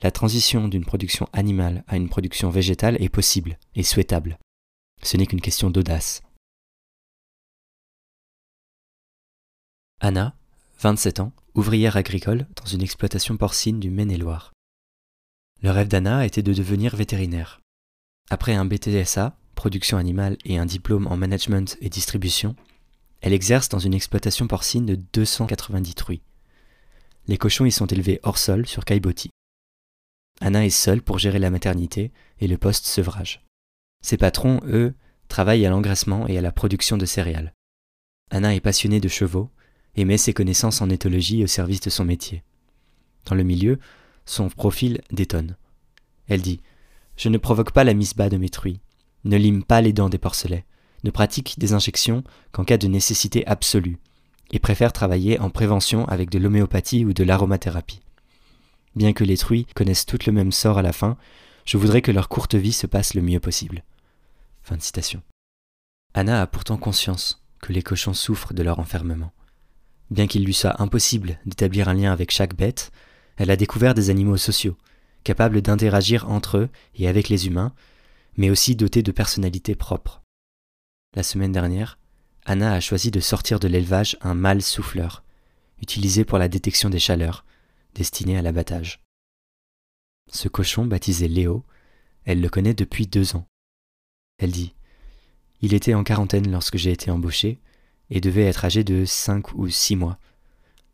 la 0.01 0.11
transition 0.11 0.69
d'une 0.69 0.87
production 0.87 1.29
animale 1.35 1.85
à 1.87 1.97
une 1.97 2.09
production 2.09 2.49
végétale 2.49 2.97
est 3.03 3.11
possible 3.11 3.59
et 3.75 3.83
souhaitable. 3.83 4.39
Ce 5.03 5.19
n'est 5.19 5.27
qu'une 5.27 5.43
question 5.43 5.69
d'audace. 5.69 6.23
Anna, 10.01 10.37
27 10.79 11.19
ans, 11.19 11.33
ouvrière 11.57 11.97
agricole 11.97 12.47
dans 12.55 12.67
une 12.67 12.83
exploitation 12.83 13.37
porcine 13.37 13.81
du 13.81 13.91
Maine-et-Loire. 13.91 14.53
Le 15.61 15.73
rêve 15.73 15.89
d'Anna 15.89 16.25
était 16.25 16.45
de 16.45 16.53
devenir 16.53 16.95
vétérinaire. 16.95 17.61
Après 18.31 18.55
un 18.55 18.65
BTSA, 18.65 19.37
production 19.57 19.99
animale, 19.99 20.37
et 20.45 20.57
un 20.57 20.67
diplôme 20.67 21.09
en 21.09 21.17
management 21.17 21.77
et 21.81 21.89
distribution, 21.89 22.55
elle 23.23 23.33
exerce 23.33 23.69
dans 23.69 23.81
une 23.81 23.93
exploitation 23.93 24.47
porcine 24.47 24.87
de 24.87 24.95
290 25.15 25.95
truies. 25.97 26.23
Les 27.27 27.37
cochons 27.37 27.67
y 27.67 27.73
sont 27.73 27.87
élevés 27.87 28.21
hors 28.23 28.39
sol 28.39 28.69
sur 28.69 28.85
Caillebotis. 28.85 29.31
Anna 30.41 30.65
est 30.65 30.71
seule 30.71 31.03
pour 31.03 31.19
gérer 31.19 31.41
la 31.41 31.51
maternité 31.51 32.13
et 32.39 32.47
le 32.47 32.57
poste 32.57 32.87
sevrage. 32.87 33.45
Ses 34.01 34.17
patrons, 34.17 34.61
eux, 34.67 34.95
travaillent 35.27 35.67
à 35.67 35.71
l'engraissement 35.71 36.29
et 36.29 36.39
à 36.39 36.41
la 36.41 36.53
production 36.53 36.97
de 36.97 37.05
céréales. 37.05 37.53
Anna 38.31 38.55
est 38.55 38.61
passionnée 38.61 39.01
de 39.01 39.09
chevaux 39.09 39.51
et 39.99 40.05
met 40.05 40.17
ses 40.17 40.33
connaissances 40.33 40.81
en 40.81 40.91
éthologie 40.91 41.43
au 41.43 41.49
service 41.49 41.81
de 41.81 41.91
son 41.91 42.05
métier. 42.05 42.45
Dans 43.27 43.35
le 43.35 43.43
milieu, 43.43 43.81
son 44.27 44.49
profil 44.49 45.01
détonne. 45.11 45.57
Elle 46.29 46.41
dit 46.41 46.61
Je 47.17 47.29
ne 47.29 47.37
provoque 47.37 47.73
pas 47.73 47.83
la 47.83 47.95
misba 47.95 48.29
de 48.29 48.37
mes 48.37 48.49
truies, 48.49 48.79
ne 49.25 49.37
lime 49.37 49.65
pas 49.65 49.81
les 49.81 49.93
dents 49.93 50.09
des 50.09 50.19
porcelets, 50.19 50.65
ne 51.03 51.11
pratique 51.11 51.59
des 51.59 51.73
injections 51.73 52.23
qu'en 52.53 52.65
cas 52.65 52.79
de 52.79 52.87
nécessité 52.87 53.45
absolue, 53.49 53.99
et 54.53 54.61
préfère 54.61 54.93
travailler 54.93 55.41
en 55.41 55.51
prévention 55.51 56.07
avec 56.07 56.31
de 56.31 56.39
l'homéopathie 56.39 57.05
ou 57.05 57.13
de 57.13 57.25
l'aromathérapie. 57.25 58.01
Bien 58.95 59.13
que 59.13 59.25
les 59.25 59.37
truies 59.37 59.67
connaissent 59.75 60.07
toutes 60.07 60.27
le 60.27 60.33
même 60.33 60.53
sort 60.53 60.79
à 60.79 60.83
la 60.83 60.93
fin, 60.93 61.17
je 61.65 61.77
voudrais 61.77 62.03
que 62.03 62.13
leur 62.13 62.29
courte 62.29 62.55
vie 62.55 62.73
se 62.73 62.87
passe 62.87 63.15
le 63.15 63.23
mieux 63.23 63.41
possible. 63.41 63.83
Fin 64.63 64.77
de 64.77 64.83
citation. 64.83 65.23
Anna 66.15 66.41
a 66.41 66.47
pourtant 66.47 66.77
conscience 66.77 67.45
que 67.61 67.73
les 67.73 67.83
cochons 67.83 68.15
souffrent 68.15 68.55
de 68.55 68.63
leur 68.63 68.79
enfermement. 68.79 69.33
Bien 70.11 70.27
qu'il 70.27 70.45
lui 70.45 70.55
soit 70.55 70.81
impossible 70.81 71.39
d'établir 71.45 71.89
un 71.89 71.95
lien 71.95 72.13
avec 72.13 72.31
chaque 72.31 72.55
bête, 72.55 72.91
elle 73.37 73.51
a 73.51 73.57
découvert 73.57 73.95
des 73.95 74.11
animaux 74.11 74.37
sociaux, 74.37 74.77
capables 75.23 75.63
d'interagir 75.63 76.31
entre 76.31 76.59
eux 76.59 76.69
et 76.97 77.09
avec 77.09 77.29
les 77.29 77.47
humains, 77.47 77.75
mais 78.37 78.51
aussi 78.51 78.75
dotés 78.77 79.03
de 79.03 79.13
personnalités 79.13 79.75
propres. 79.75 80.23
La 81.15 81.23
semaine 81.23 81.53
dernière, 81.53 81.99
Anna 82.45 82.73
a 82.73 82.81
choisi 82.81 83.11
de 83.11 83.21
sortir 83.21 83.61
de 83.61 83.69
l'élevage 83.69 84.17
un 84.23 84.35
mâle 84.35 84.63
souffleur, 84.63 85.23
utilisé 85.83 86.25
pour 86.25 86.39
la 86.39 86.49
détection 86.49 86.89
des 86.89 86.99
chaleurs, 86.99 87.45
destiné 87.95 88.39
à 88.39 88.43
l'abattage. 88.43 89.01
Ce 90.31 90.49
cochon, 90.49 90.87
baptisé 90.87 91.29
Léo, 91.29 91.65
elle 92.25 92.41
le 92.41 92.49
connaît 92.49 92.75
depuis 92.75 93.07
deux 93.07 93.37
ans. 93.37 93.47
Elle 94.39 94.53
dit 94.53 94.75
Il 95.61 95.75
était 95.75 95.95
en 95.95 96.05
quarantaine 96.05 96.51
lorsque 96.51 96.77
j'ai 96.77 96.93
été 96.93 97.11
embauché 97.11 97.59
et 98.11 98.21
devait 98.21 98.45
être 98.45 98.65
âgé 98.65 98.85
de 98.85 99.05
cinq 99.05 99.55
ou 99.55 99.69
six 99.69 99.97
mois. 99.97 100.19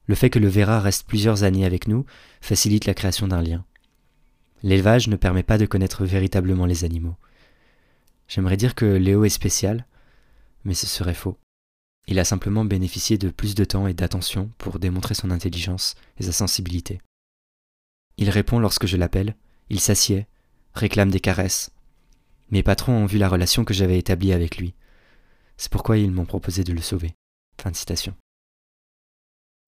Le 0.07 0.15
fait 0.15 0.31
que 0.31 0.39
le 0.39 0.49
Vera 0.49 0.81
reste 0.81 1.07
plusieurs 1.07 1.45
années 1.45 1.65
avec 1.65 1.89
nous 1.89 2.05
facilite 2.41 2.87
la 2.87 2.95
création 2.95 3.29
d'un 3.29 3.43
lien. 3.43 3.65
L'élevage 4.63 5.09
ne 5.09 5.17
permet 5.17 5.43
pas 5.43 5.59
de 5.59 5.67
connaître 5.67 6.05
véritablement 6.05 6.67
les 6.67 6.85
animaux. 6.85 7.17
J'aimerais 8.29 8.57
dire 8.57 8.75
que 8.75 8.85
Léo 8.85 9.25
est 9.25 9.31
spécial, 9.31 9.87
mais 10.65 10.75
ce 10.75 10.87
serait 10.87 11.15
faux. 11.15 11.39
Il 12.07 12.19
a 12.19 12.25
simplement 12.25 12.65
bénéficié 12.65 13.17
de 13.17 13.31
plus 13.31 13.55
de 13.55 13.65
temps 13.65 13.87
et 13.87 13.95
d'attention 13.95 14.51
pour 14.59 14.79
démontrer 14.79 15.15
son 15.15 15.31
intelligence 15.31 15.95
et 16.19 16.23
sa 16.23 16.33
sensibilité. 16.33 17.01
Il 18.17 18.31
répond 18.31 18.59
lorsque 18.59 18.87
je 18.87 18.97
l'appelle, 18.97 19.35
il 19.71 19.81
s'assied, 19.81 20.27
réclame 20.75 21.11
des 21.11 21.21
caresses. 21.21 21.71
Mes 22.51 22.63
patrons 22.63 22.93
ont 22.93 23.07
vu 23.07 23.19
la 23.19 23.29
relation 23.29 23.65
que 23.65 23.75
j'avais 23.75 23.99
établie 23.99 24.33
avec 24.33 24.59
lui. 24.59 24.75
C'est 25.57 25.71
pourquoi 25.71 25.99
ils 25.99 26.11
m'ont 26.11 26.25
proposé 26.25 26.65
de 26.65 26.73
le 26.73 26.81
sauver. 26.81 27.15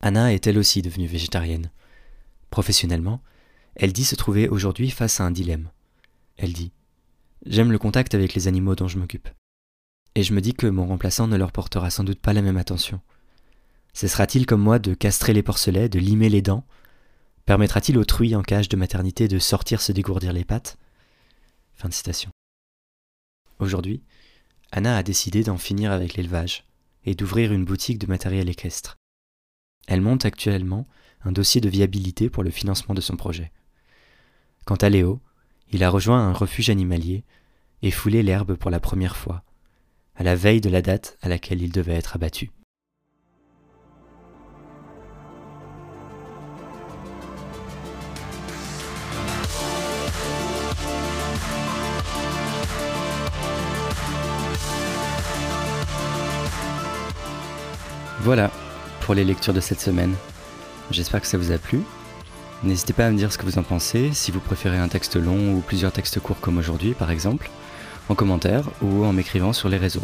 Anna 0.01 0.33
est 0.33 0.47
elle 0.47 0.59
aussi 0.59 0.83
devenue 0.83 1.07
végétarienne. 1.07 1.71
Professionnellement, 2.51 3.23
elle 3.75 3.93
dit 3.93 4.05
se 4.05 4.17
trouver 4.17 4.49
aujourd'hui 4.49 4.91
face 4.91 5.21
à 5.21 5.25
un 5.25 5.31
dilemme. 5.31 5.71
Elle 6.37 6.53
dit 6.53 6.73
J'aime 7.47 7.73
le 7.73 7.79
contact 7.79 8.15
avec 8.15 8.35
les 8.35 8.49
animaux 8.49 8.75
dont 8.75 8.89
je 8.89 8.99
m'occupe 8.99 9.29
et 10.17 10.23
je 10.23 10.33
me 10.33 10.41
dis 10.41 10.55
que 10.55 10.67
mon 10.67 10.87
remplaçant 10.87 11.29
ne 11.29 11.37
leur 11.37 11.53
portera 11.53 11.91
sans 11.91 12.03
doute 12.03 12.21
pas 12.21 12.33
la 12.33 12.41
même 12.41 12.57
attention. 12.57 13.01
Cessera-t-il 13.93 14.47
comme 14.47 14.63
moi 14.63 14.79
de 14.79 14.95
castrer 14.95 15.35
les 15.35 15.43
porcelets, 15.43 15.91
de 15.91 15.99
limer 15.99 16.31
les 16.31 16.41
dents? 16.41 16.65
Permettra-t-il 17.45 17.99
autrui 17.99 18.35
en 18.35 18.43
cage 18.43 18.71
de 18.71 18.79
maternité 18.79 19.29
de 19.29 19.39
sortir 19.39 19.83
se 19.83 19.93
dégourdir 19.93 20.33
les 20.33 20.47
pattes? 20.47 20.79
Fin 21.75 21.91
de 21.91 21.95
citation. 21.95 22.31
Aujourd'hui, 23.59 24.03
Anna 24.77 24.99
a 24.99 25.03
décidé 25.03 25.43
d'en 25.43 25.57
finir 25.57 25.91
avec 25.91 26.17
l'élevage 26.17 26.67
et 27.07 27.15
d'ouvrir 27.15 27.51
une 27.51 27.65
boutique 27.65 27.97
de 27.99 28.07
matériel 28.07 28.51
équestre. 28.51 28.99
Elle 29.87 30.03
monte 30.03 30.27
actuellement 30.27 30.87
un 31.25 31.33
dossier 31.33 31.63
de 31.63 31.71
viabilité 31.71 32.29
pour 32.29 32.43
le 32.43 32.51
financement 32.51 32.95
de 32.95 33.01
son 33.01 33.17
projet. 33.17 33.53
Quant 34.67 34.77
à 34.77 34.91
Léo, 34.91 35.23
il 35.71 35.83
a 35.83 35.89
rejoint 35.89 36.21
un 36.21 36.35
refuge 36.35 36.69
animalier 36.69 37.25
et 37.81 37.91
foulé 37.91 38.23
l'herbe 38.23 38.57
pour 38.57 38.71
la 38.71 38.79
première 38.79 39.17
fois, 39.17 39.45
à 40.15 40.23
la 40.23 40.37
veille 40.37 40.61
de 40.61 40.69
la 40.69 40.83
date 40.83 41.17
à 41.23 41.31
laquelle 41.31 41.63
il 41.63 41.73
devait 41.73 41.95
être 41.95 42.15
abattu. 42.15 42.51
Voilà 58.27 58.51
pour 59.03 59.15
les 59.15 59.23
lectures 59.23 59.55
de 59.55 59.61
cette 59.61 59.81
semaine. 59.81 60.13
J'espère 60.91 61.21
que 61.21 61.29
ça 61.29 61.39
vous 61.39 61.53
a 61.53 61.59
plu. 61.59 61.83
N'hésitez 62.65 62.93
pas 62.93 63.07
à 63.07 63.11
me 63.13 63.17
dire 63.17 63.33
ce 63.33 63.39
que 63.39 63.45
vous 63.45 63.57
en 63.57 63.63
pensez, 63.63 64.13
si 64.15 64.33
vous 64.33 64.41
préférez 64.41 64.79
un 64.79 64.89
texte 64.89 65.15
long 65.15 65.55
ou 65.55 65.61
plusieurs 65.61 65.93
textes 65.93 66.19
courts 66.19 66.41
comme 66.41 66.59
aujourd'hui 66.59 66.95
par 66.95 67.13
exemple, 67.13 67.49
en 68.09 68.17
commentaire 68.17 68.65
ou 68.83 69.05
en 69.05 69.13
m'écrivant 69.13 69.53
sur 69.53 69.69
les 69.69 69.77
réseaux. 69.77 70.03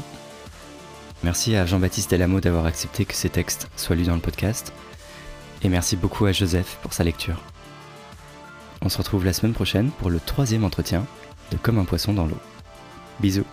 Merci 1.24 1.56
à 1.56 1.66
Jean-Baptiste 1.66 2.12
Delamo 2.12 2.40
d'avoir 2.40 2.66
accepté 2.66 3.06
que 3.06 3.14
ces 3.14 3.28
textes 3.28 3.66
soient 3.74 3.96
lus 3.96 4.04
dans 4.04 4.14
le 4.14 4.20
podcast. 4.20 4.72
Et 5.62 5.68
merci 5.68 5.96
beaucoup 5.96 6.24
à 6.26 6.30
Joseph 6.30 6.78
pour 6.80 6.92
sa 6.92 7.02
lecture. 7.02 7.40
On 8.82 8.88
se 8.88 8.98
retrouve 8.98 9.24
la 9.24 9.32
semaine 9.32 9.52
prochaine 9.52 9.90
pour 9.98 10.10
le 10.10 10.20
troisième 10.20 10.62
entretien 10.62 11.06
de 11.50 11.56
Comme 11.56 11.80
un 11.80 11.84
poisson 11.84 12.12
dans 12.12 12.26
l'eau. 12.26 12.38
Bisous 13.18 13.46